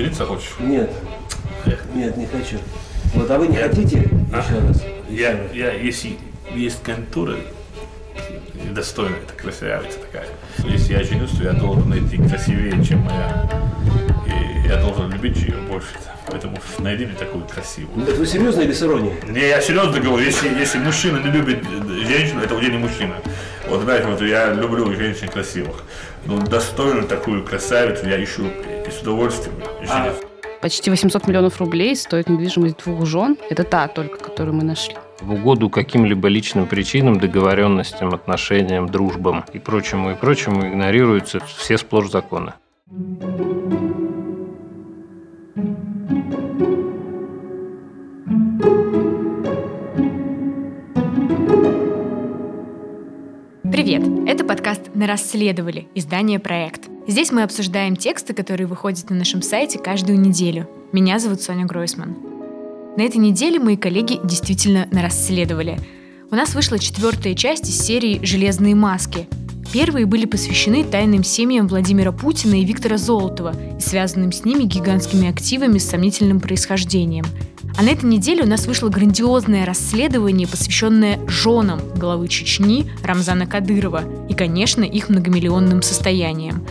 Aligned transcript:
Жениться 0.00 0.24
хочешь? 0.24 0.52
Нет. 0.60 0.90
Нет, 1.94 2.16
не 2.16 2.24
хочу. 2.24 2.56
Вот, 3.14 3.30
а 3.30 3.38
вы 3.38 3.48
не 3.48 3.56
хотите 3.56 4.08
А? 4.32 4.38
еще 4.38 4.66
раз? 4.66 4.82
Я, 5.10 5.38
я, 5.52 5.72
если 5.72 6.16
есть 6.54 6.82
контура 6.82 7.36
достойная, 8.70 9.18
это 9.18 9.34
красавица 9.34 9.98
такая. 9.98 10.26
Если 10.64 10.94
я 10.94 11.04
женюсь, 11.04 11.32
то 11.32 11.42
я 11.44 11.52
должен 11.52 11.90
найти 11.90 12.16
красивее, 12.16 12.82
чем 12.82 13.00
моя. 13.00 13.46
И 14.26 14.68
я 14.68 14.76
должен 14.80 15.10
любить 15.10 15.36
ее 15.36 15.56
больше. 15.68 15.88
Поэтому 16.28 16.56
найди 16.78 17.04
мне 17.04 17.16
такую 17.16 17.44
красивую. 17.44 18.02
Это 18.08 18.14
вы 18.14 18.26
серьезно 18.26 18.62
или 18.62 18.72
с 18.72 18.82
иронией? 18.82 19.16
Не, 19.28 19.48
я 19.48 19.60
серьезно 19.60 20.00
говорю, 20.00 20.24
если, 20.24 20.48
если 20.48 20.78
мужчина 20.78 21.18
не 21.18 21.30
любит 21.30 21.62
женщину, 22.06 22.40
это 22.40 22.54
уже 22.54 22.70
не 22.70 22.78
мужчина. 22.78 23.16
Вот 23.68 23.82
знаешь, 23.82 24.06
вот 24.06 24.22
я 24.22 24.54
люблю 24.54 24.90
женщин 24.94 25.28
красивых. 25.28 25.82
Но 26.24 26.38
достойную 26.38 27.06
такую 27.06 27.44
красавицу 27.44 28.08
я 28.08 28.22
ищу 28.22 28.50
с 29.00 29.02
удовольствием 29.02 29.56
женюсь. 29.80 30.16
Почти 30.60 30.90
800 30.90 31.26
миллионов 31.26 31.58
рублей 31.58 31.96
стоит 31.96 32.28
недвижимость 32.28 32.84
двух 32.84 33.06
жен. 33.06 33.36
Это 33.48 33.64
та 33.64 33.88
только, 33.88 34.18
которую 34.18 34.54
мы 34.56 34.64
нашли. 34.64 34.94
в 35.20 35.32
угоду 35.32 35.68
каким-либо 35.68 36.28
личным 36.28 36.66
причинам, 36.66 37.18
договоренностям, 37.18 38.14
отношениям, 38.14 38.88
дружбам 38.88 39.44
и 39.52 39.58
прочему, 39.58 40.12
и 40.12 40.14
прочему 40.14 40.66
игнорируются 40.66 41.40
все 41.40 41.76
сплошь 41.76 42.10
законы. 42.10 42.54
Привет! 53.70 54.02
Это 54.26 54.44
подкаст 54.44 54.94
«На 54.94 55.06
расследовали» 55.06 55.88
издание 55.94 56.38
«Проект». 56.38 56.89
Здесь 57.06 57.32
мы 57.32 57.42
обсуждаем 57.42 57.96
тексты, 57.96 58.34
которые 58.34 58.66
выходят 58.66 59.08
на 59.10 59.16
нашем 59.16 59.42
сайте 59.42 59.78
каждую 59.78 60.20
неделю. 60.20 60.68
Меня 60.92 61.18
зовут 61.18 61.40
Соня 61.40 61.64
Гройсман. 61.64 62.16
На 62.96 63.02
этой 63.02 63.16
неделе 63.16 63.58
мои 63.58 63.76
коллеги 63.76 64.20
действительно 64.22 64.86
нарасследовали. 64.90 65.80
У 66.30 66.34
нас 66.34 66.54
вышла 66.54 66.78
четвертая 66.78 67.34
часть 67.34 67.68
из 67.68 67.78
серии 67.80 68.20
«Железные 68.22 68.74
маски». 68.74 69.26
Первые 69.72 70.04
были 70.04 70.26
посвящены 70.26 70.84
тайным 70.84 71.22
семьям 71.22 71.68
Владимира 71.68 72.10
Путина 72.12 72.60
и 72.60 72.64
Виктора 72.64 72.96
Золотова 72.98 73.54
и 73.78 73.80
связанным 73.80 74.32
с 74.32 74.44
ними 74.44 74.64
гигантскими 74.64 75.28
активами 75.28 75.78
с 75.78 75.88
сомнительным 75.88 76.40
происхождением. 76.40 77.24
А 77.78 77.82
на 77.82 77.90
этой 77.90 78.06
неделе 78.06 78.42
у 78.42 78.46
нас 78.46 78.66
вышло 78.66 78.88
грандиозное 78.88 79.64
расследование, 79.64 80.48
посвященное 80.48 81.20
женам 81.28 81.80
главы 81.96 82.28
Чечни 82.28 82.90
Рамзана 83.04 83.46
Кадырова 83.46 84.02
и, 84.28 84.34
конечно, 84.34 84.82
их 84.82 85.08
многомиллионным 85.08 85.82
состояниям. 85.82 86.66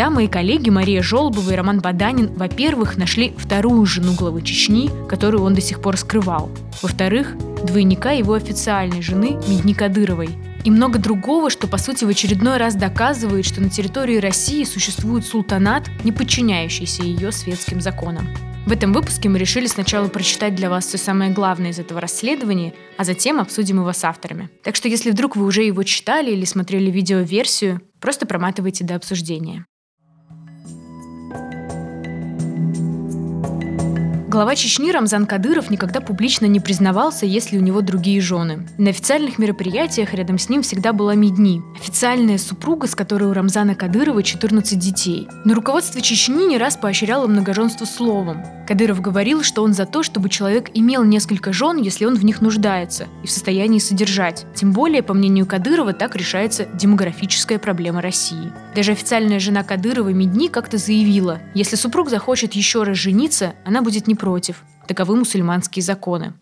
Да, 0.00 0.08
мои 0.08 0.28
коллеги 0.28 0.70
Мария 0.70 1.02
Жолобова 1.02 1.50
и 1.50 1.54
Роман 1.54 1.80
Баданин, 1.80 2.32
во-первых, 2.32 2.96
нашли 2.96 3.34
вторую 3.36 3.84
жену 3.84 4.14
главы 4.14 4.40
Чечни, 4.40 4.90
которую 5.06 5.42
он 5.42 5.52
до 5.52 5.60
сих 5.60 5.82
пор 5.82 5.98
скрывал. 5.98 6.50
Во-вторых, 6.80 7.36
двойника 7.66 8.12
его 8.12 8.32
официальной 8.32 9.02
жены 9.02 9.38
Медни 9.46 9.74
Кадыровой. 9.74 10.30
И 10.64 10.70
много 10.70 10.98
другого, 10.98 11.50
что, 11.50 11.66
по 11.66 11.76
сути, 11.76 12.06
в 12.06 12.08
очередной 12.08 12.56
раз 12.56 12.76
доказывает, 12.76 13.44
что 13.44 13.60
на 13.60 13.68
территории 13.68 14.16
России 14.16 14.64
существует 14.64 15.26
султанат, 15.26 15.90
не 16.02 16.12
подчиняющийся 16.12 17.02
ее 17.02 17.30
светским 17.30 17.82
законам. 17.82 18.26
В 18.64 18.72
этом 18.72 18.94
выпуске 18.94 19.28
мы 19.28 19.38
решили 19.38 19.66
сначала 19.66 20.08
прочитать 20.08 20.54
для 20.54 20.70
вас 20.70 20.86
все 20.86 20.96
самое 20.96 21.30
главное 21.30 21.72
из 21.72 21.78
этого 21.78 22.00
расследования, 22.00 22.72
а 22.96 23.04
затем 23.04 23.38
обсудим 23.38 23.80
его 23.80 23.92
с 23.92 24.02
авторами. 24.02 24.48
Так 24.64 24.76
что 24.76 24.88
если 24.88 25.10
вдруг 25.10 25.36
вы 25.36 25.44
уже 25.44 25.62
его 25.62 25.82
читали 25.82 26.30
или 26.30 26.46
смотрели 26.46 26.90
видеоверсию, 26.90 27.82
просто 28.00 28.24
проматывайте 28.24 28.82
до 28.82 28.94
обсуждения. 28.94 29.66
Глава 34.30 34.54
Чечни 34.54 34.92
Рамзан 34.92 35.26
Кадыров 35.26 35.70
никогда 35.70 36.00
публично 36.00 36.46
не 36.46 36.60
признавался, 36.60 37.26
есть 37.26 37.50
ли 37.50 37.58
у 37.58 37.60
него 37.60 37.80
другие 37.80 38.20
жены. 38.20 38.64
На 38.78 38.90
официальных 38.90 39.38
мероприятиях 39.40 40.14
рядом 40.14 40.38
с 40.38 40.48
ним 40.48 40.62
всегда 40.62 40.92
была 40.92 41.16
Медни, 41.16 41.64
официальная 41.74 42.38
супруга, 42.38 42.86
с 42.86 42.94
которой 42.94 43.24
у 43.24 43.32
Рамзана 43.32 43.74
Кадырова 43.74 44.22
14 44.22 44.78
детей. 44.78 45.26
Но 45.44 45.54
руководство 45.54 46.00
Чечни 46.00 46.46
не 46.46 46.58
раз 46.58 46.76
поощряло 46.76 47.26
многоженство 47.26 47.84
словом. 47.84 48.44
Кадыров 48.70 49.00
говорил, 49.00 49.42
что 49.42 49.64
он 49.64 49.74
за 49.74 49.84
то, 49.84 50.04
чтобы 50.04 50.28
человек 50.28 50.70
имел 50.74 51.02
несколько 51.02 51.52
жен, 51.52 51.76
если 51.76 52.04
он 52.04 52.14
в 52.14 52.24
них 52.24 52.40
нуждается 52.40 53.08
и 53.24 53.26
в 53.26 53.30
состоянии 53.32 53.80
содержать. 53.80 54.46
Тем 54.54 54.70
более, 54.70 55.02
по 55.02 55.12
мнению 55.12 55.44
Кадырова, 55.44 55.92
так 55.92 56.14
решается 56.14 56.66
демографическая 56.66 57.58
проблема 57.58 58.00
России. 58.00 58.52
Даже 58.76 58.92
официальная 58.92 59.40
жена 59.40 59.64
Кадырова 59.64 60.10
Медни 60.10 60.46
как-то 60.46 60.78
заявила, 60.78 61.40
если 61.52 61.74
супруг 61.74 62.10
захочет 62.10 62.52
еще 62.52 62.84
раз 62.84 62.96
жениться, 62.96 63.54
она 63.64 63.82
будет 63.82 64.06
не 64.06 64.14
против. 64.14 64.62
Таковы 64.86 65.16
мусульманские 65.16 65.82
законы. 65.82 66.34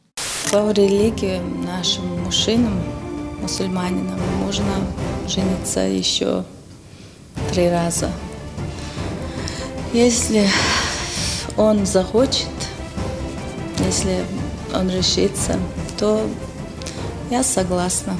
По 0.52 0.70
религии 0.72 1.40
нашим 1.66 2.24
мужчинам, 2.24 2.78
мусульманинам, 3.40 4.20
можно 4.44 4.74
жениться 5.26 5.80
еще 5.80 6.44
три 7.50 7.70
раза. 7.70 8.10
Если 9.94 10.46
он 11.58 11.84
захочет, 11.84 12.46
если 13.80 14.24
он 14.74 14.88
решится, 14.88 15.58
то 15.98 16.24
я 17.30 17.42
согласна. 17.42 18.16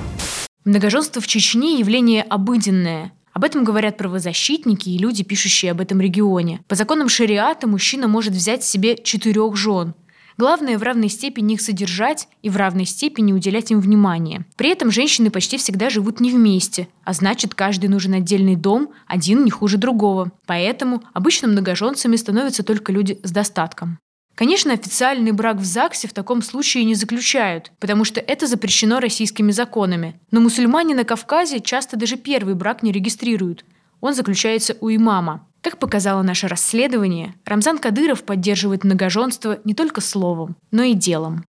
Многоженство 0.65 1.23
в 1.23 1.27
Чечне– 1.27 1.79
явление 1.79 2.23
обыденное. 2.23 3.13
Об 3.33 3.45
этом 3.45 3.63
говорят 3.63 3.97
правозащитники 3.97 4.89
и 4.89 4.99
люди, 4.99 5.23
пишущие 5.23 5.71
об 5.71 5.81
этом 5.81 6.01
регионе. 6.01 6.61
По 6.67 6.75
законам 6.75 7.09
шариата 7.09 7.69
мужчина 7.69 8.09
может 8.09 8.33
взять 8.33 8.65
себе 8.65 8.97
четырех 8.97 9.55
жен. 9.55 9.95
Главное 10.39 10.79
в 10.79 10.85
равной 10.85 11.09
степени 11.09 11.55
их 11.55 11.61
содержать 11.61 12.29
и 12.43 12.49
в 12.49 12.57
равной 12.57 12.85
степени 12.85 13.33
уделять 13.33 13.73
им 13.73 13.81
внимание. 13.81 14.47
При 14.57 14.71
этом 14.71 14.93
женщины 14.93 15.33
почти 15.33 15.59
всегда 15.59 15.91
живут 15.91 16.21
не 16.21 16.31
вместе, 16.31 16.87
а 17.03 17.13
значит, 17.13 17.57
каждый 17.57 17.89
нужен 17.89 18.15
отдельный 18.15 18.55
дом, 18.55 18.93
один 19.09 19.45
не 19.45 19.51
хуже 19.51 19.79
другого. 19.79 20.31
Поэтому 20.47 21.03
обычно 21.13 21.49
многоженцами 21.49 22.15
становятся 22.15 22.63
только 22.63 22.93
люди 22.93 23.19
с 23.25 23.33
достатком. 23.33 23.99
Конечно, 24.37 24.73
официальный 24.73 25.33
брак 25.33 25.57
в 25.57 25.65
ЗАГСе 25.65 26.07
в 26.07 26.13
таком 26.13 26.43
случае 26.43 26.85
не 26.85 26.95
заключают, 26.95 27.73
потому 27.81 28.05
что 28.05 28.21
это 28.21 28.47
запрещено 28.47 29.01
российскими 29.01 29.51
законами. 29.51 30.21
Но 30.31 30.41
мусульмане 30.41 30.95
на 30.95 31.03
Кавказе 31.03 31.59
часто 31.59 31.97
даже 31.97 32.17
первый 32.17 32.55
брак 32.55 32.85
не 32.85 32.93
регистрируют. 32.93 33.65
Он 34.01 34.15
заключается 34.15 34.77
у 34.81 34.89
имама. 34.89 35.49
Как 35.69 35.79
показало 35.79 36.23
наше 36.23 36.49
расследование, 36.49 37.35
Рамзан 37.45 37.77
Кадыров 37.77 38.23
поддерживает 38.23 38.85
многоженство 38.85 39.59
не 39.65 39.75
только 39.75 40.01
словом, 40.01 40.57
но 40.71 40.83
и 40.83 40.95
делом. 40.95 41.45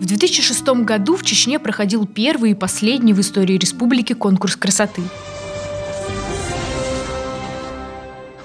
В 0.00 0.06
2006 0.06 0.66
году 0.82 1.14
в 1.14 1.24
Чечне 1.24 1.58
проходил 1.58 2.06
первый 2.06 2.52
и 2.52 2.54
последний 2.54 3.12
в 3.12 3.20
истории 3.20 3.58
республики 3.58 4.14
конкурс 4.14 4.56
красоты. 4.56 5.02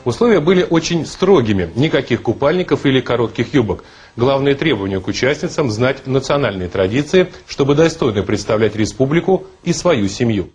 Условия 0.04 0.42
были 0.42 0.68
очень 0.70 1.06
строгими. 1.06 1.72
Никаких 1.76 2.24
купальников 2.24 2.86
или 2.86 3.00
коротких 3.00 3.54
юбок. 3.54 3.86
Главное 4.16 4.54
требование 4.54 5.00
к 5.00 5.08
участницам– 5.08 5.72
знать 5.72 6.06
национальные 6.06 6.70
традиции, 6.70 7.32
чтобы 7.48 7.74
достойно 7.74 8.22
представлять 8.22 8.76
республику 8.76 9.46
и 9.64 9.74
свою 9.74 10.08
семью. 10.08 10.50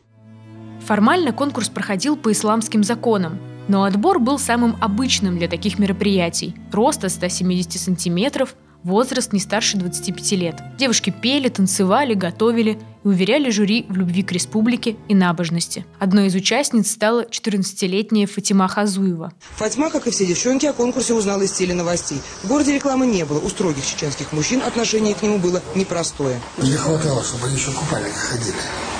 Формально 0.86 1.32
конкурс 1.32 1.68
проходил 1.68 2.16
по 2.16 2.30
исламским 2.30 2.84
законам, 2.84 3.40
но 3.66 3.82
отбор 3.82 4.20
был 4.20 4.38
самым 4.38 4.76
обычным 4.80 5.38
для 5.38 5.48
таких 5.48 5.78
мероприятий. 5.78 6.54
Рост 6.72 7.04
от 7.04 7.10
170 7.10 7.72
сантиметров, 7.72 8.54
возраст 8.84 9.32
не 9.32 9.40
старше 9.40 9.76
25 9.76 10.32
лет. 10.32 10.62
Девушки 10.78 11.10
пели, 11.10 11.48
танцевали, 11.48 12.14
готовили 12.14 12.78
и 13.04 13.08
уверяли 13.08 13.50
жюри 13.50 13.86
в 13.88 13.96
любви 13.96 14.22
к 14.22 14.32
республике 14.32 14.96
и 15.08 15.14
набожности. 15.14 15.84
Одной 15.98 16.26
из 16.26 16.34
участниц 16.34 16.90
стала 16.90 17.24
14-летняя 17.24 18.26
Фатима 18.26 18.68
Хазуева. 18.68 19.32
Фатьма, 19.56 19.90
как 19.90 20.06
и 20.06 20.10
все 20.10 20.26
девчонки, 20.26 20.66
о 20.66 20.72
конкурсе 20.72 21.14
узнала 21.14 21.42
из 21.42 21.52
теленовостей. 21.52 22.20
В 22.42 22.48
городе 22.48 22.74
рекламы 22.74 23.06
не 23.06 23.24
было. 23.24 23.38
У 23.38 23.48
строгих 23.48 23.86
чеченских 23.86 24.32
мужчин 24.32 24.62
отношение 24.62 25.14
к 25.14 25.22
нему 25.22 25.38
было 25.38 25.62
непростое. 25.74 26.40
Не 26.58 26.72
хватало, 26.72 27.22
чтобы 27.22 27.46
они 27.46 27.56
еще 27.56 27.70
в 27.70 27.78
купальниках 27.78 28.18
ходили. 28.18 28.56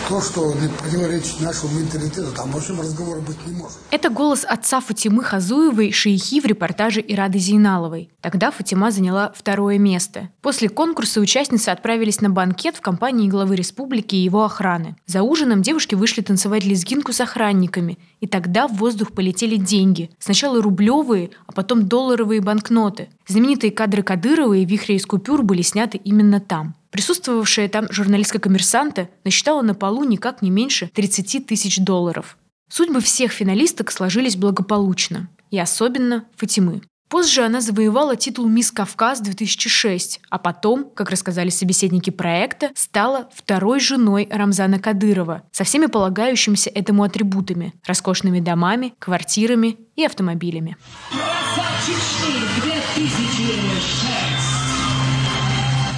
То, 0.08 0.22
что 0.22 0.54
противоречит 0.78 1.40
нашему 1.40 1.80
менталитету, 1.80 2.32
там, 2.32 2.56
общем, 2.56 2.80
разговора 2.80 3.20
быть 3.20 3.36
не 3.46 3.52
может. 3.52 3.76
Это 3.90 4.08
голос 4.08 4.46
отца 4.48 4.80
Фатимы 4.80 5.22
Хазуевой, 5.22 5.92
шейхи 5.92 6.40
в 6.40 6.46
репортаже 6.46 7.04
Ирады 7.06 7.38
Зейналовой. 7.38 8.10
Тогда 8.22 8.50
Фатима 8.50 8.90
заняла 8.90 9.34
второе 9.36 9.78
место. 9.78 10.30
После 10.40 10.70
конкурса 10.70 11.20
участницы 11.20 11.68
отправились 11.68 12.22
на 12.22 12.30
банкет 12.30 12.76
в 12.76 12.80
компании 12.80 13.28
главы 13.28 13.56
республики 13.56 13.87
и 14.16 14.24
его 14.24 14.44
охраны. 14.44 14.96
За 15.06 15.22
ужином 15.22 15.62
девушки 15.62 15.94
вышли 15.94 16.20
танцевать 16.20 16.64
лезгинку 16.64 17.12
с 17.12 17.20
охранниками, 17.20 17.98
и 18.20 18.26
тогда 18.26 18.68
в 18.68 18.74
воздух 18.74 19.12
полетели 19.12 19.56
деньги. 19.56 20.10
Сначала 20.18 20.62
рублевые, 20.62 21.30
а 21.46 21.52
потом 21.52 21.88
долларовые 21.88 22.40
банкноты. 22.40 23.08
Знаменитые 23.26 23.70
кадры 23.70 24.02
Кадырова 24.02 24.54
и 24.54 24.64
вихря 24.64 24.96
из 24.96 25.06
купюр 25.06 25.42
были 25.42 25.62
сняты 25.62 25.98
именно 25.98 26.40
там. 26.40 26.74
Присутствовавшая 26.90 27.68
там 27.68 27.86
журналистка 27.90 28.38
коммерсанта 28.38 29.08
насчитала 29.24 29.62
на 29.62 29.74
полу 29.74 30.04
никак 30.04 30.42
не 30.42 30.50
меньше 30.50 30.90
30 30.94 31.46
тысяч 31.46 31.78
долларов. 31.78 32.36
Судьбы 32.70 33.00
всех 33.00 33.32
финалисток 33.32 33.90
сложились 33.90 34.36
благополучно, 34.36 35.28
и 35.50 35.58
особенно 35.58 36.24
Фатимы. 36.36 36.82
Позже 37.08 37.42
она 37.42 37.62
завоевала 37.62 38.16
титул 38.16 38.48
«Мисс 38.48 38.70
Кавказ-2006», 38.70 40.20
а 40.28 40.38
потом, 40.38 40.90
как 40.94 41.10
рассказали 41.10 41.48
собеседники 41.48 42.10
проекта, 42.10 42.70
стала 42.74 43.30
второй 43.34 43.80
женой 43.80 44.28
Рамзана 44.30 44.78
Кадырова 44.78 45.42
со 45.50 45.64
всеми 45.64 45.86
полагающимися 45.86 46.70
этому 46.70 47.04
атрибутами– 47.04 47.72
роскошными 47.86 48.40
домами, 48.40 48.94
квартирами 48.98 49.78
и 49.96 50.04
автомобилями. 50.04 50.76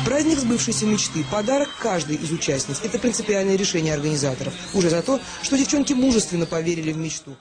Праздник 0.04 0.38
сбывшейся 0.38 0.86
мечты– 0.86 1.24
подарок 1.30 1.68
каждой 1.80 2.16
из 2.16 2.30
участниц. 2.30 2.80
Это 2.84 3.00
принципиальное 3.00 3.56
решение 3.56 3.94
организаторов. 3.94 4.54
Уже 4.74 4.90
за 4.90 5.02
то, 5.02 5.18
что 5.42 5.58
девчонки 5.58 5.92
мужественно 5.92 6.46
поверили 6.46 6.92
в 6.92 6.96
мечту. 6.96 7.36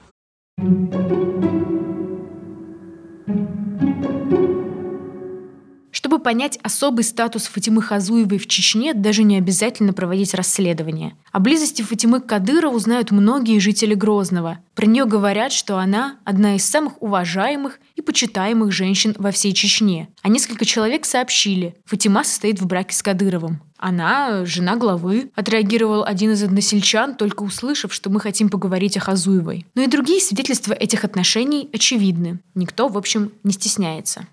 Чтобы 6.09 6.23
понять 6.23 6.57
особый 6.63 7.03
статус 7.03 7.45
Фатимы 7.45 7.83
Хазуевой 7.83 8.39
в 8.39 8.47
Чечне, 8.47 8.95
даже 8.95 9.21
не 9.21 9.37
обязательно 9.37 9.93
проводить 9.93 10.33
расследование. 10.33 11.15
О 11.31 11.39
близости 11.39 11.83
Фатимы 11.83 12.19
к 12.19 12.25
Кадырову 12.25 12.79
знают 12.79 13.11
многие 13.11 13.59
жители 13.59 13.93
Грозного. 13.93 14.57
Про 14.73 14.87
нее 14.87 15.05
говорят, 15.05 15.51
что 15.51 15.77
она 15.77 16.15
одна 16.23 16.55
из 16.55 16.65
самых 16.65 16.99
уважаемых 16.99 17.79
и 17.95 18.01
почитаемых 18.01 18.71
женщин 18.71 19.13
во 19.19 19.29
всей 19.29 19.53
Чечне. 19.53 20.09
А 20.23 20.29
несколько 20.29 20.65
человек 20.65 21.05
сообщили, 21.05 21.75
Фатима 21.85 22.23
состоит 22.23 22.59
в 22.59 22.65
браке 22.65 22.95
с 22.95 23.03
Кадыровым. 23.03 23.61
Она 23.77 24.45
жена 24.45 24.77
главы, 24.77 25.29
отреагировал 25.35 26.03
один 26.03 26.31
из 26.31 26.41
односельчан, 26.41 27.13
только 27.17 27.43
услышав, 27.43 27.93
что 27.93 28.09
мы 28.09 28.19
хотим 28.19 28.49
поговорить 28.49 28.97
о 28.97 28.99
Хазуевой. 28.99 29.67
Но 29.75 29.83
и 29.83 29.87
другие 29.87 30.21
свидетельства 30.21 30.73
этих 30.73 31.05
отношений 31.05 31.69
очевидны. 31.71 32.39
Никто, 32.55 32.87
в 32.87 32.97
общем, 32.97 33.31
не 33.43 33.51
стесняется. 33.53 34.25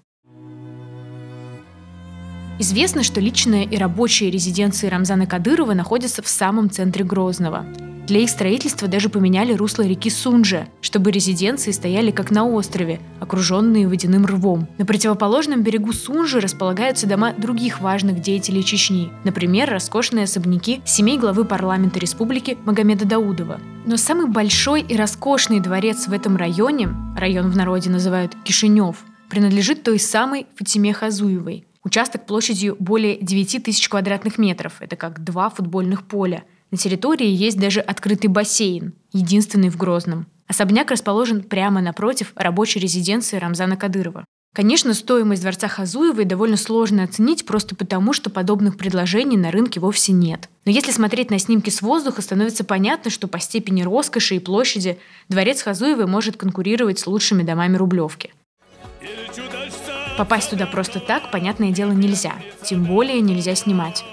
Известно, 2.58 3.02
что 3.02 3.20
личная 3.20 3.64
и 3.64 3.76
рабочая 3.76 4.30
резиденции 4.30 4.88
Рамзана 4.88 5.26
Кадырова 5.26 5.74
находятся 5.74 6.22
в 6.22 6.28
самом 6.28 6.70
центре 6.70 7.04
Грозного. 7.04 7.66
Для 8.06 8.20
их 8.20 8.30
строительства 8.30 8.88
даже 8.88 9.08
поменяли 9.08 9.52
русло 9.52 9.82
реки 9.82 10.08
Сунжа, 10.08 10.68
чтобы 10.80 11.10
резиденции 11.10 11.72
стояли 11.72 12.12
как 12.12 12.30
на 12.30 12.46
острове, 12.46 13.00
окруженные 13.20 13.88
водяным 13.88 14.24
рвом. 14.24 14.68
На 14.78 14.86
противоположном 14.86 15.62
берегу 15.62 15.92
Сунжи 15.92 16.40
располагаются 16.40 17.06
дома 17.06 17.34
других 17.36 17.80
важных 17.80 18.22
деятелей 18.22 18.64
Чечни, 18.64 19.10
например, 19.24 19.68
роскошные 19.68 20.24
особняки 20.24 20.80
семей 20.86 21.18
главы 21.18 21.44
парламента 21.44 21.98
республики 21.98 22.56
Магомеда 22.64 23.04
Даудова. 23.04 23.60
Но 23.84 23.96
самый 23.96 24.28
большой 24.28 24.82
и 24.82 24.96
роскошный 24.96 25.60
дворец 25.60 26.06
в 26.06 26.12
этом 26.12 26.36
районе, 26.36 26.88
район 27.18 27.50
в 27.50 27.56
народе 27.56 27.90
называют 27.90 28.36
Кишинев, 28.44 29.04
принадлежит 29.28 29.82
той 29.82 29.98
самой 29.98 30.46
Фатиме 30.56 30.92
Хазуевой. 30.92 31.66
Участок 31.86 32.26
площадью 32.26 32.74
более 32.80 33.16
9 33.16 33.62
тысяч 33.62 33.88
квадратных 33.88 34.38
метров. 34.38 34.82
Это 34.82 34.96
как 34.96 35.22
два 35.22 35.48
футбольных 35.50 36.02
поля. 36.02 36.42
На 36.72 36.78
территории 36.78 37.28
есть 37.28 37.60
даже 37.60 37.78
открытый 37.78 38.28
бассейн, 38.28 38.92
единственный 39.12 39.68
в 39.68 39.76
Грозном. 39.76 40.26
Особняк 40.48 40.90
расположен 40.90 41.44
прямо 41.44 41.80
напротив 41.80 42.32
рабочей 42.34 42.80
резиденции 42.80 43.36
Рамзана 43.36 43.76
Кадырова. 43.76 44.24
Конечно, 44.52 44.94
стоимость 44.94 45.42
дворца 45.42 45.68
Хазуевой 45.68 46.24
довольно 46.24 46.56
сложно 46.56 47.04
оценить 47.04 47.46
просто 47.46 47.76
потому, 47.76 48.12
что 48.12 48.30
подобных 48.30 48.76
предложений 48.76 49.36
на 49.36 49.52
рынке 49.52 49.78
вовсе 49.78 50.10
нет. 50.10 50.48
Но 50.64 50.72
если 50.72 50.90
смотреть 50.90 51.30
на 51.30 51.38
снимки 51.38 51.70
с 51.70 51.82
воздуха, 51.82 52.20
становится 52.20 52.64
понятно, 52.64 53.12
что 53.12 53.28
по 53.28 53.38
степени 53.38 53.82
роскоши 53.82 54.34
и 54.34 54.40
площади 54.40 54.98
дворец 55.28 55.62
Хазуевой 55.62 56.06
может 56.06 56.36
конкурировать 56.36 56.98
с 56.98 57.06
лучшими 57.06 57.44
домами 57.44 57.76
Рублевки. 57.76 58.32
Попасть 60.16 60.48
туда 60.50 60.66
просто 60.66 60.98
так, 60.98 61.30
понятное 61.30 61.70
дело, 61.70 61.92
нельзя. 61.92 62.32
Тем 62.62 62.84
более 62.84 63.20
нельзя 63.20 63.54
снимать. 63.54 64.04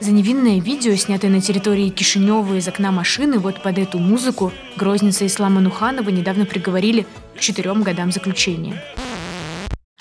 За 0.00 0.10
невинное 0.10 0.60
видео, 0.60 0.96
снятое 0.96 1.30
на 1.30 1.40
территории 1.40 1.88
Кишинева 1.88 2.54
из 2.54 2.66
окна 2.66 2.90
машины, 2.90 3.38
вот 3.38 3.62
под 3.62 3.78
эту 3.78 3.98
музыку, 3.98 4.52
грозница 4.76 5.24
Ислама 5.24 5.60
Нуханова 5.60 6.10
недавно 6.10 6.46
приговорили 6.46 7.06
к 7.36 7.40
четырем 7.40 7.82
годам 7.82 8.10
заключения. 8.10 8.82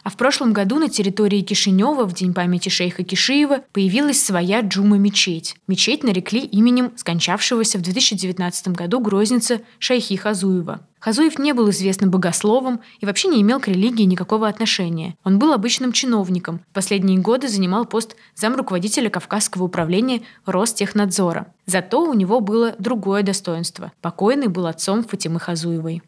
А 0.04 0.10
в 0.10 0.18
прошлом 0.18 0.52
году 0.52 0.80
на 0.80 0.90
территории 0.90 1.42
Кишинева 1.42 2.04
в 2.06 2.14
День 2.14 2.34
памяти 2.34 2.68
шейха 2.68 3.04
Кишиева 3.04 3.62
появилась 3.72 4.22
своя 4.22 4.60
джума-мечеть. 4.60 5.56
Мечеть 5.68 6.04
нарекли 6.04 6.42
именем 6.42 6.92
скончавшегося 6.98 7.78
в 7.78 7.82
2019 7.82 8.68
году 8.70 9.00
грозницы 9.00 9.62
Шайхи 9.80 10.18
Хазуева. 10.18 10.82
Хазуев 11.00 11.38
не 11.38 11.54
был 11.54 11.70
известным 11.70 12.12
богословом 12.12 12.80
и 13.00 13.06
вообще 13.06 13.28
не 13.28 13.42
имел 13.42 13.60
к 13.60 13.68
религии 13.68 14.04
никакого 14.04 14.48
отношения. 14.48 15.16
Он 15.24 15.38
был 15.38 15.52
обычным 15.52 15.92
чиновником. 15.92 16.62
В 16.72 16.74
последние 16.74 17.20
годы 17.20 17.48
занимал 17.50 17.86
пост 17.86 18.16
замруководителя 18.36 19.10
Кавказского 19.10 19.64
управления 19.64 20.22
Ростехнадзора. 20.46 21.48
Зато 21.66 22.04
у 22.04 22.14
него 22.14 22.40
было 22.40 22.76
другое 22.80 23.24
достоинство. 23.24 23.92
Покойный 24.02 24.48
был 24.48 24.66
отцом 24.66 25.04
Фатимы 25.04 25.40
Хазуевой. 25.40 26.02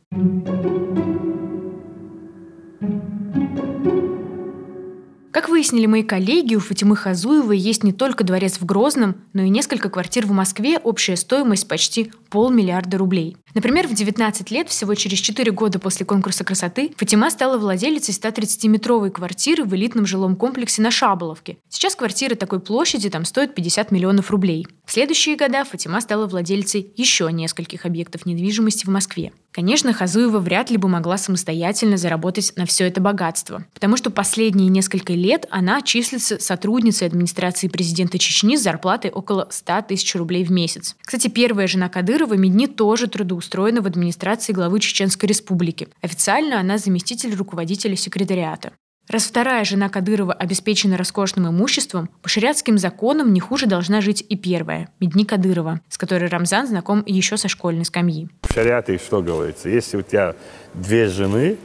Как 5.35 5.49
выяснили 5.49 5.85
мои 5.85 6.01
коллеги, 6.01 6.55
у 6.55 6.61
Фатимы 6.61 6.95
Хазуевой 6.95 7.57
есть 7.57 7.83
не 7.83 7.91
только 7.91 8.23
дворец 8.23 8.57
в 8.57 8.65
Грозном, 8.65 9.17
но 9.33 9.41
и 9.41 9.49
несколько 9.49 9.89
квартир 9.89 10.25
в 10.25 10.31
Москве, 10.31 10.79
общая 10.79 11.17
стоимость 11.17 11.67
почти 11.67 12.13
полмиллиарда 12.29 12.97
рублей. 12.97 13.35
Например, 13.53 13.85
в 13.85 13.93
19 13.93 14.49
лет, 14.51 14.69
всего 14.69 14.95
через 14.95 15.19
4 15.19 15.51
года 15.51 15.77
после 15.77 16.05
конкурса 16.05 16.45
красоты, 16.45 16.93
Фатима 16.95 17.29
стала 17.29 17.57
владелицей 17.57 18.13
130-метровой 18.13 19.11
квартиры 19.11 19.65
в 19.65 19.75
элитном 19.75 20.05
жилом 20.05 20.37
комплексе 20.37 20.81
на 20.81 20.89
Шаболовке. 20.89 21.57
Сейчас 21.67 21.97
квартира 21.97 22.35
такой 22.35 22.61
площади 22.61 23.09
там 23.09 23.25
стоит 23.25 23.55
50 23.55 23.91
миллионов 23.91 24.31
рублей. 24.31 24.65
В 24.85 24.93
следующие 24.93 25.35
года 25.35 25.65
Фатима 25.65 25.99
стала 25.99 26.27
владелицей 26.27 26.93
еще 26.95 27.29
нескольких 27.29 27.85
объектов 27.85 28.25
недвижимости 28.25 28.85
в 28.85 28.89
Москве. 28.89 29.33
Конечно, 29.55 29.93
Хазуева 29.93 30.39
вряд 30.39 30.69
ли 30.69 30.75
бы 30.75 30.89
могла 30.89 31.17
самостоятельно 31.17 31.95
заработать 31.95 32.51
на 32.57 32.65
все 32.65 32.87
это 32.87 32.99
богатство, 32.99 33.63
потому 33.73 33.95
что 33.95 34.09
последние 34.09 34.67
несколько 34.67 35.13
лет 35.13 35.45
она 35.49 35.81
числится 35.81 36.41
сотрудницей 36.41 37.07
администрации 37.07 37.69
президента 37.69 38.19
Чечни 38.19 38.57
с 38.57 38.63
зарплатой 38.63 39.11
около 39.11 39.47
100 39.49 39.83
тысяч 39.83 40.13
рублей 40.15 40.43
в 40.43 40.51
месяц. 40.51 40.97
Кстати, 41.01 41.29
первая 41.29 41.67
жена 41.67 41.87
Кадырова, 41.87 42.33
Медни, 42.33 42.65
тоже 42.65 43.07
трудоустроена 43.07 43.81
в 43.81 43.87
администрации 43.87 44.51
главы 44.51 44.81
Чеченской 44.81 45.29
республики. 45.29 45.87
Официально 46.01 46.59
она 46.59 46.77
заместитель 46.77 47.33
руководителя 47.33 47.95
секретариата. 47.95 48.73
Раз 49.07 49.25
вторая 49.25 49.63
жена 49.65 49.87
Кадырова 49.89 50.33
обеспечена 50.33 50.97
роскошным 50.97 51.47
имуществом, 51.47 52.09
по 52.23 52.29
шариатским 52.29 52.79
законам 52.79 53.33
не 53.33 53.39
хуже 53.39 53.67
должна 53.67 54.01
жить 54.01 54.25
и 54.27 54.35
первая, 54.35 54.89
Медни 54.99 55.23
Кадырова, 55.23 55.79
с 55.89 55.97
которой 55.97 56.27
Рамзан 56.27 56.67
знаком 56.67 57.03
еще 57.05 57.37
со 57.37 57.47
школьной 57.47 57.85
скамьи. 57.85 58.29
В 58.41 58.53
шариате 58.53 58.97
что 58.97 59.21
говорится? 59.21 59.69
Если 59.69 59.97
у 59.97 60.01
тебя 60.01 60.35
две 60.73 61.07
жены, 61.07 61.57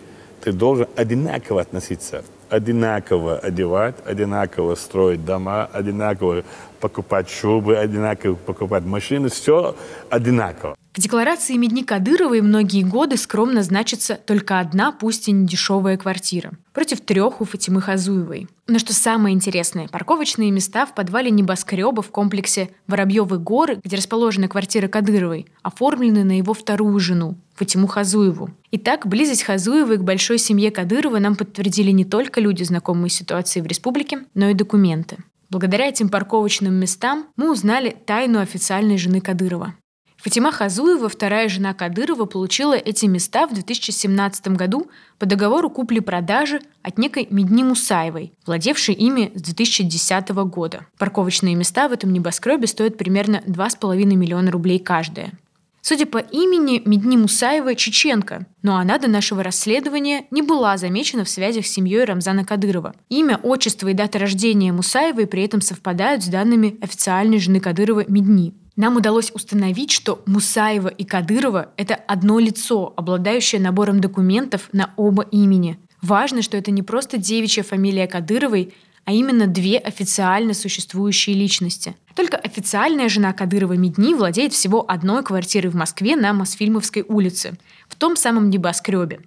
ты 0.43 0.53
должен 0.53 0.87
одинаково 0.97 1.63
относиться 1.63 2.25
одинаково 2.51 3.39
одевать, 3.39 3.95
одинаково 4.05 4.75
строить 4.75 5.25
дома, 5.25 5.67
одинаково 5.73 6.43
покупать 6.81 7.29
шубы, 7.31 7.77
одинаково 7.77 8.35
покупать 8.35 8.85
машины, 8.85 9.29
все 9.29 9.77
одинаково. 10.09 10.77
В 10.93 11.01
декларации 11.01 11.57
Медни 11.57 11.83
Кадыровой 11.83 12.41
многие 12.41 12.83
годы 12.83 13.17
скромно 13.17 13.63
значится 13.63 14.17
только 14.17 14.59
одна, 14.59 14.91
пусть 14.91 15.29
и 15.29 15.33
не 15.33 15.47
дешевая 15.47 15.97
квартира. 15.97 16.51
Против 16.73 17.01
трех 17.01 17.41
у 17.41 17.45
Фатимы 17.45 17.81
Хазуевой. 17.81 18.49
Но 18.67 18.81
что 18.81 18.93
самое 18.93 19.33
интересное, 19.33 19.87
парковочные 19.87 20.51
места 20.51 20.87
в 20.87 20.95
подвале 20.95 21.31
небоскреба 21.31 22.03
в 22.03 22.11
комплексе 22.11 22.71
Воробьевы 22.89 23.39
горы, 23.39 23.79
где 23.85 23.97
расположена 23.97 24.49
квартира 24.49 24.89
Кадыровой, 24.89 25.47
оформлены 25.63 26.25
на 26.25 26.37
его 26.37 26.55
вторую 26.55 26.99
жену, 26.99 27.37
Фатиму 27.55 27.87
Хазуеву. 27.87 28.51
Итак, 28.73 29.07
близость 29.07 29.45
Хазуевой 29.45 29.99
к 29.99 30.03
большой 30.03 30.39
семье 30.39 30.73
Кадырова 30.73 31.21
нам 31.21 31.37
подтвердили 31.37 31.93
не 31.93 32.05
только 32.05 32.41
люди, 32.41 32.65
знакомые 32.65 33.11
с 33.11 33.15
ситуацией 33.15 33.63
в 33.63 33.69
республике, 33.69 34.25
но 34.35 34.49
и 34.49 34.55
документы. 34.55 35.19
Благодаря 35.51 35.89
этим 35.89 36.09
парковочным 36.09 36.75
местам 36.75 37.27
мы 37.37 37.51
узнали 37.51 37.91
тайну 38.07 38.39
официальной 38.39 38.99
жены 38.99 39.21
Кадырова. 39.21 39.75
Фатима 40.17 40.53
Хазуева, 40.53 41.09
вторая 41.09 41.49
жена 41.49 41.73
Кадырова, 41.73 42.27
получила 42.27 42.75
эти 42.75 43.07
места 43.07 43.47
в 43.47 43.55
2017 43.55 44.49
году 44.49 44.91
по 45.19 45.27
договору 45.27 45.71
купли-продажи 45.71 46.61
от 46.83 46.99
некой 46.99 47.27
Медни 47.31 47.63
Мусаевой, 47.63 48.33
владевшей 48.47 48.95
ими 48.95 49.33
с 49.35 49.41
2010 49.41 50.29
года. 50.29 50.87
Парковочные 50.99 51.55
места 51.55 51.89
в 51.89 51.93
этом 51.93 52.13
небоскребе 52.13 52.67
стоят 52.67 52.99
примерно 52.99 53.43
2,5 53.47 54.05
миллиона 54.05 54.51
рублей 54.51 54.79
каждая. 54.79 55.33
Судя 55.83 56.07
по 56.07 56.19
имени, 56.19 56.83
Медни 56.85 57.17
Мусаева– 57.17 57.75
чеченка, 57.77 58.47
но 58.63 58.77
она 58.77 58.99
до 58.99 59.09
нашего 59.09 59.43
расследования 59.43 60.27
не 60.31 60.43
была 60.43 60.77
замечена 60.77 61.25
в 61.25 61.29
связях 61.29 61.67
с 61.67 61.71
семьей 61.71 62.05
Рамзана 62.05 62.45
Кадырова. 62.45 62.95
Имя, 63.09 63.41
отчество 63.43 63.89
и 63.89 63.95
дата 63.95 64.19
рождения 64.19 64.73
Мусаевой 64.73 65.27
при 65.27 65.43
этом 65.43 65.61
совпадают 65.61 66.23
с 66.23 66.29
данными 66.29 66.77
официальной 66.83 67.39
жены 67.39 67.61
Кадырова 67.61 68.05
Медни. 68.09 68.55
Нам 68.77 68.97
удалось 68.97 69.31
установить, 69.35 69.91
что 69.91 70.23
Мусаева 70.27 70.89
и 70.89 71.05
Кадырова– 71.05 71.71
это 71.77 71.95
одно 71.95 72.39
лицо, 72.39 72.93
обладающее 72.97 73.61
набором 73.61 74.01
документов 74.01 74.69
на 74.73 74.93
оба 74.97 75.23
имени. 75.23 75.79
Важно, 76.03 76.43
что 76.43 76.57
это 76.57 76.71
не 76.71 76.83
просто 76.83 77.19
девичья 77.19 77.63
фамилия 77.63 78.07
Кадыровой, 78.07 78.73
а 79.11 79.13
именно 79.13 79.49
две 79.49 79.77
официально 79.79 80.55
существующие 80.55 81.35
личности. 81.35 81.97
Только 82.15 82.37
официальная 82.37 83.09
жена 83.09 83.33
Кадырова 83.33 83.73
Медни 83.73 84.15
владеет 84.15 84.53
всего 84.53 84.89
одной 84.89 85.25
квартирой 85.25 85.69
в 85.69 85.75
Москве 85.75 86.15
на 86.15 86.33
Мосфильмовской 86.33 87.03
улице, 87.03 87.55
в 87.89 87.97
том 87.97 88.15
самом 88.15 88.51
небоскребе. 88.51 89.19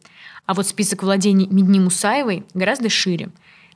А 0.46 0.54
вот 0.54 0.68
список 0.68 1.04
владений 1.04 1.48
Медни 1.48 1.80
Мусаевой 1.80 2.46
гораздо 2.54 2.88
шире. 2.88 3.30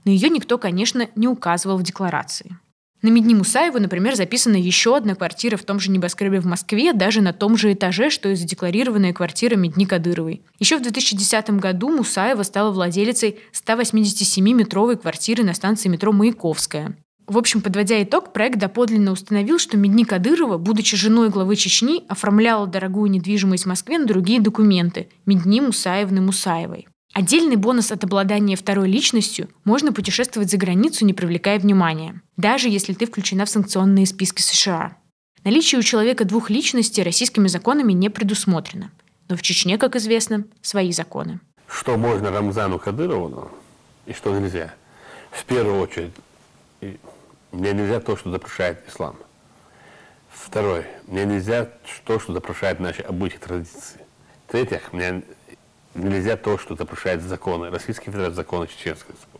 Но 0.05 0.11
ее 0.11 0.29
никто, 0.29 0.57
конечно, 0.57 1.09
не 1.17 1.27
указывал 1.27 1.75
в 1.75 1.83
декларации. 1.83 2.57
На 3.03 3.09
Медни 3.09 3.35
Мусаеву, 3.35 3.79
например, 3.79 4.15
записана 4.15 4.55
еще 4.55 4.97
одна 4.97 5.13
квартира 5.13 5.55
в 5.55 5.63
том 5.63 5.79
же 5.79 5.91
небоскребе 5.91 6.39
в 6.39 6.45
Москве, 6.45 6.93
даже 6.93 7.21
на 7.21 7.31
том 7.31 7.55
же 7.55 7.73
этаже, 7.73 8.09
что 8.09 8.29
и 8.29 8.35
задекларированная 8.35 9.13
квартира 9.13 9.55
Медни 9.55 9.85
Кадыровой. 9.85 10.41
Еще 10.57 10.77
в 10.77 10.81
2010 10.81 11.51
году 11.51 11.89
Мусаева 11.89 12.41
стала 12.41 12.71
владелицей 12.71 13.37
187-метровой 13.53 14.97
квартиры 14.97 15.43
на 15.43 15.53
станции 15.53 15.89
метро 15.89 16.11
Маяковская. 16.11 16.97
В 17.27 17.37
общем, 17.37 17.61
подводя 17.61 18.01
итог, 18.01 18.33
проект 18.33 18.57
доподлинно 18.57 19.11
установил, 19.11 19.59
что 19.59 19.77
Медни 19.77 20.03
Кадырова, 20.03 20.57
будучи 20.57 20.95
женой 20.95 21.29
главы 21.29 21.55
Чечни, 21.55 22.03
оформляла 22.07 22.65
дорогую 22.65 23.11
недвижимость 23.11 23.65
в 23.65 23.67
Москве 23.67 23.99
на 23.99 24.07
другие 24.07 24.39
документы– 24.39 25.09
Медни 25.25 25.59
Мусаевны 25.59 26.21
Мусаевой. 26.21 26.87
Отдельный 27.17 27.55
бонус 27.55 27.91
от 27.91 28.03
обладания 28.03 28.55
второй 28.55 28.87
личностью– 28.87 29.49
можно 29.63 29.91
путешествовать 29.91 30.51
за 30.51 30.57
границу, 30.57 31.03
не 31.03 31.15
привлекая 31.15 31.57
внимания, 31.57 32.21
даже 32.35 32.69
если 32.69 32.93
ты 32.93 33.07
включена 33.07 33.45
в 33.45 33.49
санкционные 33.49 34.05
списки 34.05 34.43
США. 34.43 34.97
Наличие 35.43 35.79
у 35.79 35.81
человека 35.81 36.25
двух 36.25 36.51
личностей 36.51 37.01
российскими 37.01 37.47
законами 37.47 37.91
не 37.93 38.09
предусмотрено. 38.09 38.91
Но 39.29 39.35
в 39.35 39.41
Чечне, 39.41 39.79
как 39.79 39.95
известно, 39.95 40.45
свои 40.61 40.91
законы. 40.91 41.39
Что 41.67 41.97
можно 41.97 42.29
Рамзану 42.29 42.77
Кадырову 42.77 43.49
и 44.05 44.13
что 44.13 44.39
нельзя? 44.39 44.75
В 45.31 45.43
первую 45.45 45.81
очередь, 45.81 46.13
мне 47.51 47.73
нельзя 47.73 47.99
то, 47.99 48.15
что 48.15 48.29
запрещает 48.29 48.87
ислам. 48.87 49.15
Второе, 50.29 50.85
мне 51.07 51.25
нельзя 51.25 51.67
то, 52.05 52.19
что 52.19 52.31
запрещает 52.31 52.79
наши 52.79 53.01
обычаи 53.01 53.37
традиции. 53.37 54.01
В-третьих, 54.47 54.93
мне 54.93 55.23
нельзя 55.97 56.37
то, 56.37 56.57
что 56.57 56.75
запрещает 56.75 57.21
законы. 57.21 57.69
Российский 57.69 58.11
Федерации 58.11 58.35
законы 58.35 58.67
Чеченской 58.67 59.15
Республики. 59.15 59.37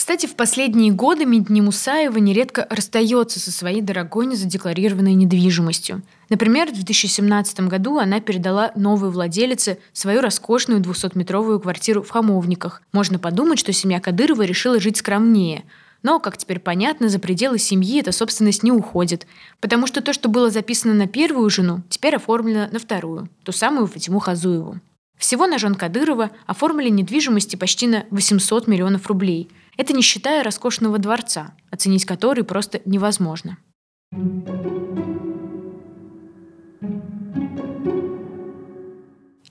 Кстати, 0.00 0.24
в 0.24 0.34
последние 0.34 0.92
годы 0.92 1.26
Медни 1.26 1.60
Мусаева 1.60 2.16
нередко 2.16 2.66
расстается 2.70 3.38
со 3.38 3.52
своей 3.52 3.82
дорогой 3.82 4.24
незадекларированной 4.24 5.12
недвижимостью. 5.12 6.00
Например, 6.30 6.70
в 6.70 6.72
2017 6.72 7.60
году 7.68 7.98
она 7.98 8.20
передала 8.20 8.72
новой 8.74 9.10
владелице 9.10 9.78
свою 9.92 10.22
роскошную 10.22 10.80
200-метровую 10.80 11.60
квартиру 11.60 12.02
в 12.02 12.08
Хамовниках. 12.08 12.82
Можно 12.92 13.18
подумать, 13.18 13.58
что 13.58 13.74
семья 13.74 14.00
Кадырова 14.00 14.40
решила 14.40 14.80
жить 14.80 14.96
скромнее. 14.96 15.64
Но, 16.02 16.18
как 16.18 16.38
теперь 16.38 16.60
понятно, 16.60 17.10
за 17.10 17.18
пределы 17.18 17.58
семьи 17.58 18.00
эта 18.00 18.12
собственность 18.12 18.62
не 18.62 18.72
уходит, 18.72 19.26
потому 19.60 19.86
что 19.86 20.00
то, 20.00 20.14
что 20.14 20.30
было 20.30 20.48
записано 20.48 20.94
на 20.94 21.08
первую 21.08 21.50
жену, 21.50 21.82
теперь 21.90 22.16
оформлено 22.16 22.68
на 22.72 22.78
вторую, 22.78 23.28
ту 23.44 23.52
самую 23.52 23.86
Фатиму 23.86 24.18
Хазуеву. 24.18 24.80
Всего 25.20 25.46
на 25.46 25.58
жен 25.58 25.74
Кадырова 25.74 26.30
оформили 26.46 26.88
недвижимости 26.88 27.54
почти 27.54 27.86
на 27.86 28.06
800 28.10 28.66
миллионов 28.66 29.06
рублей. 29.06 29.50
Это 29.76 29.92
не 29.92 30.00
считая 30.00 30.42
роскошного 30.42 30.98
дворца, 30.98 31.52
оценить 31.70 32.06
который 32.06 32.42
просто 32.42 32.80
невозможно. 32.86 33.58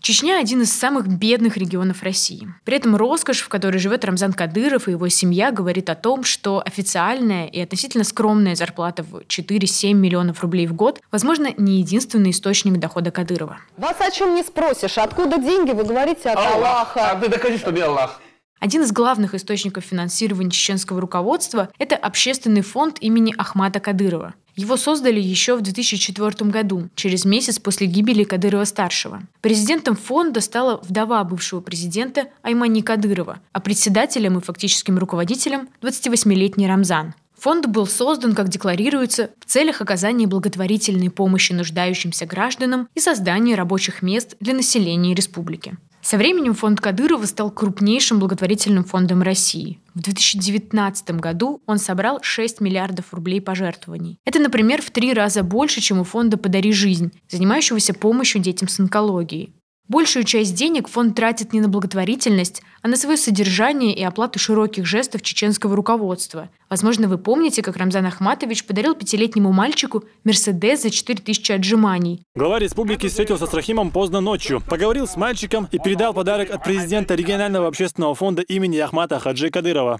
Чечня– 0.10 0.40
один 0.42 0.64
из 0.64 0.74
самых 0.74 1.08
бедных 1.08 1.56
регионов 1.56 2.02
России. 2.02 2.52
При 2.64 2.78
этом 2.78 2.96
роскошь, 2.96 3.42
в 3.42 3.48
которой 3.48 3.78
живет 3.78 4.04
Рамзан 4.04 4.34
Кадыров 4.34 4.88
и 4.88 4.92
его 4.92 5.08
семья, 5.08 5.52
говорит 5.52 5.88
о 5.88 5.94
том, 5.94 6.24
что 6.24 6.64
официальная 6.66 7.46
и 7.46 7.60
относительно 7.60 8.04
скромная 8.04 8.56
зарплата 8.56 9.04
в 9.04 9.18
4-7 9.28 9.94
миллионов 9.94 10.42
рублей 10.42 10.66
в 10.66 10.74
год, 10.74 11.00
возможно, 11.12 11.50
не 11.56 11.78
единственный 11.78 12.32
источник 12.32 12.80
дохода 12.80 13.12
Кадырова. 13.12 13.60
Вас 13.78 13.98
о 14.02 14.10
чем 14.10 14.34
не 14.34 14.42
спросишь. 14.42 14.98
Откуда 14.98 15.38
деньги? 15.38 15.74
Вы 15.74 15.84
говорите 15.84 16.32
от 16.32 16.38
Аллах. 16.38 16.56
Аллаха. 16.56 17.12
А 17.12 17.16
ты 17.16 17.30
докажи, 17.30 17.60
что 17.60 17.72
не 17.72 17.82
Аллах. 17.82 18.20
Один 18.60 18.82
из 18.82 18.92
главных 18.92 19.36
источников 19.36 19.84
финансирования 19.84 20.50
чеченского 20.50 21.00
руководства– 21.00 21.70
это 21.78 21.96
общественный 21.96 22.62
фонд 22.62 22.98
имени 23.00 23.36
Ахмата 23.38 23.80
Кадырова. 23.80 24.34
Его 24.60 24.76
создали 24.76 25.22
еще 25.22 25.56
в 25.56 25.62
2004 25.62 26.52
году, 26.52 26.90
через 26.94 27.24
месяц 27.24 27.60
после 27.60 27.88
гибели 27.88 28.26
Кадырова-старшего. 28.26 29.22
Президентом 29.40 29.96
фонда 29.96 30.42
стала 30.42 30.82
вдова 30.84 31.24
бывшего 31.24 31.62
президента 31.62 32.28
Аймани 32.42 32.82
Кадырова, 32.82 33.40
а 33.54 33.60
председателем 33.62 34.38
и 34.38 34.42
фактическим 34.42 34.98
руководителем– 34.98 35.70
28-летний 35.82 36.68
Рамзан. 36.68 37.14
Фонд 37.38 37.68
был 37.68 37.88
создан, 37.88 38.36
как 38.36 38.50
декларируется, 38.50 39.30
в 39.40 39.46
целях 39.46 39.80
оказания 39.80 40.28
благотворительной 40.28 41.10
помощи 41.10 41.54
нуждающимся 41.54 42.26
гражданам 42.26 42.90
и 42.96 43.00
создания 43.00 43.56
рабочих 43.56 44.02
мест 44.02 44.36
для 44.42 44.54
населения 44.54 45.16
республики. 45.16 45.78
Со 46.02 46.18
временем 46.18 46.54
фонд 46.54 46.80
Кадырова 46.80 47.26
стал 47.26 47.52
крупнейшим 47.52 48.20
благотворительным 48.20 48.84
фондом 48.84 49.22
России. 49.22 49.80
В 49.94 50.02
2019 50.02 51.12
году 51.20 51.62
он 51.66 51.78
собрал 51.78 52.20
6 52.22 52.62
миллиардов 52.62 53.14
рублей 53.14 53.42
пожертвований. 53.42 54.18
Это, 54.26 54.40
например, 54.40 54.82
в 54.82 54.92
три 54.92 55.14
раза 55.14 55.44
больше, 55.44 55.82
чем 55.82 56.00
у 56.00 56.04
фонда 56.04 56.38
«Подари 56.38 56.72
жизнь», 56.72 57.12
занимающегося 57.28 57.94
помощью 57.94 58.42
детям 58.42 58.70
с 58.70 58.80
онкологией. 58.80 59.54
Большую 59.90 60.24
часть 60.24 60.54
денег 60.54 60.88
фонд 60.88 61.16
тратит 61.16 61.52
не 61.52 61.62
на 61.62 61.68
благотворительность, 61.68 62.62
а 62.84 62.88
на 62.88 62.96
свое 62.96 63.18
содержание 63.18 63.92
и 63.92 64.04
оплату 64.04 64.38
широких 64.38 64.86
жестов 64.86 65.24
чеченского 65.24 65.76
руководства. 65.76 66.50
Возможно, 66.70 67.08
вы 67.08 67.18
помните, 67.18 67.64
как 67.64 67.76
Рамзан 67.76 68.06
Ахматович 68.06 68.66
подарил 68.66 68.94
пятилетнему 68.94 69.52
мальчику 69.52 70.04
Мерседес 70.24 70.84
за 70.84 70.92
4000 70.92 71.54
отжиманий. 71.54 72.22
Глава 72.36 72.60
республики 72.60 73.08
встретился 73.08 73.48
с 73.48 73.54
Рахимом 73.56 73.90
поздно 73.90 74.22
ночью, 74.22 74.62
поговорил 74.62 75.08
с 75.08 75.18
мальчиком 75.18 75.68
и 75.72 75.80
передал 75.80 76.14
подарок 76.14 76.52
от 76.52 76.64
президента 76.64 77.16
регионального 77.16 77.68
общественного 77.68 78.14
фонда 78.14 78.44
имени 78.44 78.78
Ахмата 78.78 79.18
Хаджи 79.18 79.50
Кадырова. 79.50 80.00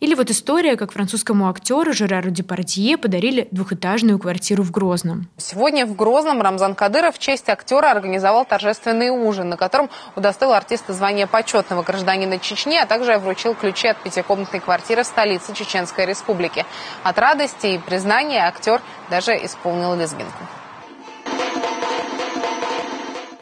Или 0.00 0.14
вот 0.14 0.30
история, 0.30 0.76
как 0.76 0.92
французскому 0.92 1.48
актеру 1.48 1.92
Жерару 1.92 2.30
Депардье 2.30 2.96
подарили 2.96 3.48
двухэтажную 3.50 4.20
квартиру 4.20 4.62
в 4.62 4.70
Грозном. 4.70 5.28
Сегодня 5.36 5.86
в 5.86 5.96
Грозном 5.96 6.40
Рамзан 6.40 6.76
Кадыров 6.76 7.16
в 7.16 7.18
честь 7.18 7.48
актера 7.48 7.90
организовал 7.90 8.44
торжественный 8.44 9.10
ужин, 9.10 9.48
на 9.48 9.56
котором 9.56 9.90
удостоил 10.14 10.52
артиста 10.52 10.92
звания 10.92 11.26
почетного 11.26 11.82
гражданина 11.82 12.38
Чечни, 12.38 12.76
а 12.76 12.86
также 12.86 13.18
вручил 13.18 13.56
ключи 13.56 13.88
от 13.88 14.00
пятикомнатной 14.00 14.60
квартиры 14.60 15.02
в 15.02 15.06
столице 15.06 15.52
Чеченской 15.52 16.06
Республики. 16.06 16.64
От 17.02 17.18
радости 17.18 17.66
и 17.66 17.78
признания 17.78 18.46
актер 18.46 18.80
даже 19.10 19.32
исполнил 19.32 19.96
лезгинку. 19.96 20.44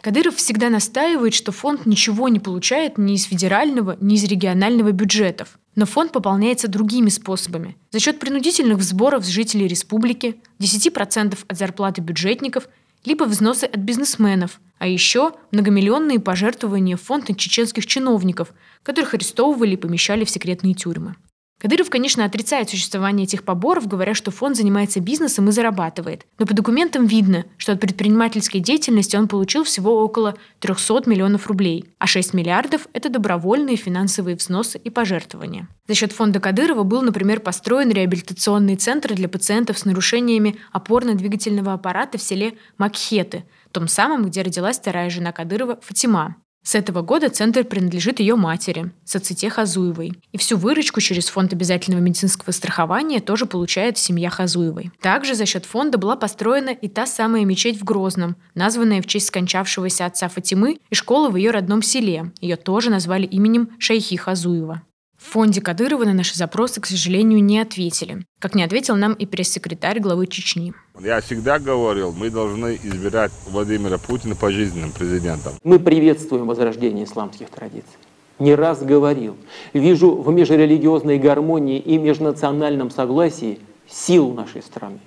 Кадыров 0.00 0.36
всегда 0.36 0.70
настаивает, 0.70 1.34
что 1.34 1.52
фонд 1.52 1.84
ничего 1.84 2.28
не 2.28 2.38
получает 2.38 2.96
ни 2.96 3.14
из 3.14 3.24
федерального, 3.24 3.96
ни 4.00 4.14
из 4.14 4.24
регионального 4.24 4.92
бюджетов. 4.92 5.58
Но 5.76 5.86
фонд 5.86 6.10
пополняется 6.10 6.68
другими 6.68 7.10
способами. 7.10 7.76
За 7.92 8.00
счет 8.00 8.18
принудительных 8.18 8.82
сборов 8.82 9.24
с 9.24 9.28
жителей 9.28 9.68
республики, 9.68 10.36
10% 10.58 11.38
от 11.46 11.56
зарплаты 11.56 12.00
бюджетников, 12.00 12.68
либо 13.04 13.24
взносы 13.24 13.64
от 13.64 13.76
бизнесменов, 13.76 14.60
а 14.78 14.88
еще 14.88 15.32
многомиллионные 15.52 16.18
пожертвования 16.18 16.96
в 16.96 17.02
фонд 17.02 17.36
чеченских 17.36 17.86
чиновников, 17.86 18.52
которых 18.82 19.14
арестовывали 19.14 19.74
и 19.74 19.76
помещали 19.76 20.24
в 20.24 20.30
секретные 20.30 20.74
тюрьмы. 20.74 21.14
Кадыров, 21.58 21.88
конечно, 21.88 22.24
отрицает 22.24 22.68
существование 22.68 23.24
этих 23.24 23.42
поборов, 23.42 23.86
говоря, 23.86 24.14
что 24.14 24.30
фонд 24.30 24.56
занимается 24.56 25.00
бизнесом 25.00 25.48
и 25.48 25.52
зарабатывает. 25.52 26.26
Но 26.38 26.44
по 26.44 26.52
документам 26.52 27.06
видно, 27.06 27.46
что 27.56 27.72
от 27.72 27.80
предпринимательской 27.80 28.58
деятельности 28.60 29.16
он 29.16 29.26
получил 29.26 29.64
всего 29.64 30.04
около 30.04 30.36
300 30.60 31.04
миллионов 31.06 31.46
рублей, 31.46 31.86
а 31.98 32.06
6 32.06 32.34
миллиардов– 32.34 32.88
это 32.92 33.08
добровольные 33.08 33.76
финансовые 33.76 34.36
взносы 34.36 34.76
и 34.76 34.90
пожертвования. 34.90 35.68
За 35.88 35.94
счет 35.94 36.12
фонда 36.12 36.40
Кадырова 36.40 36.82
был, 36.82 37.00
например, 37.00 37.40
построен 37.40 37.90
реабилитационный 37.90 38.76
центр 38.76 39.14
для 39.14 39.28
пациентов 39.28 39.78
с 39.78 39.86
нарушениями 39.86 40.56
опорно-двигательного 40.72 41.72
аппарата 41.72 42.18
в 42.18 42.22
селе 42.22 42.58
Макхеты, 42.76 43.44
том 43.72 43.88
самом, 43.88 44.26
где 44.26 44.42
родилась 44.42 44.78
вторая 44.78 45.08
жена 45.08 45.32
Кадырова 45.32 45.78
Фатима. 45.82 46.36
С 46.66 46.74
этого 46.74 47.00
года 47.00 47.30
центр 47.30 47.62
принадлежит 47.62 48.18
ее 48.18 48.34
матери, 48.34 48.90
Саците 49.04 49.48
Хазуевой. 49.50 50.14
И 50.32 50.36
всю 50.36 50.56
выручку 50.56 51.00
через 51.00 51.28
фонд 51.28 51.52
обязательного 51.52 52.00
медицинского 52.00 52.50
страхования 52.50 53.20
тоже 53.20 53.46
получает 53.46 53.98
семья 53.98 54.30
Хазуевой. 54.30 54.90
Также 55.00 55.36
за 55.36 55.46
счет 55.46 55.64
фонда 55.64 55.96
была 55.96 56.16
построена 56.16 56.70
и 56.70 56.88
та 56.88 57.06
самая 57.06 57.44
мечеть 57.44 57.80
в 57.80 57.84
Грозном, 57.84 58.34
названная 58.56 59.00
в 59.00 59.06
честь 59.06 59.28
скончавшегося 59.28 60.06
отца 60.06 60.26
Фатимы, 60.26 60.80
и 60.90 60.94
школа 60.96 61.30
в 61.30 61.36
ее 61.36 61.52
родном 61.52 61.82
селе. 61.82 62.32
Ее 62.40 62.56
тоже 62.56 62.90
назвали 62.90 63.26
именем 63.26 63.70
Шейхи 63.78 64.16
Хазуева. 64.16 64.82
В 65.26 65.32
фонде 65.32 65.60
Кадырова 65.60 66.04
на 66.04 66.12
наши 66.12 66.36
запросы, 66.36 66.80
к 66.80 66.86
сожалению, 66.86 67.42
не 67.42 67.58
ответили. 67.58 68.24
Как 68.38 68.54
не 68.54 68.62
ответил 68.62 68.94
нам 68.94 69.12
и 69.12 69.26
пресс-секретарь 69.26 69.98
главы 69.98 70.28
Чечни. 70.28 70.72
Я 71.00 71.20
всегда 71.20 71.58
говорил, 71.58 72.12
мы 72.12 72.30
должны 72.30 72.78
избирать 72.80 73.32
Владимира 73.44 73.98
Путина 73.98 74.36
пожизненным 74.36 74.92
президентом. 74.92 75.54
Мы 75.64 75.80
приветствуем 75.80 76.46
возрождение 76.46 77.04
исламских 77.04 77.50
традиций. 77.50 77.98
Не 78.38 78.54
раз 78.54 78.82
говорил, 78.82 79.36
вижу 79.72 80.14
в 80.14 80.32
межрелигиозной 80.32 81.18
гармонии 81.18 81.80
и 81.80 81.98
межнациональном 81.98 82.90
согласии 82.90 83.58
силу 83.88 84.32
нашей 84.32 84.62
страны, 84.62 85.00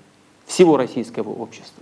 всего 0.45 0.75
российского 0.75 1.29
общества. 1.29 1.81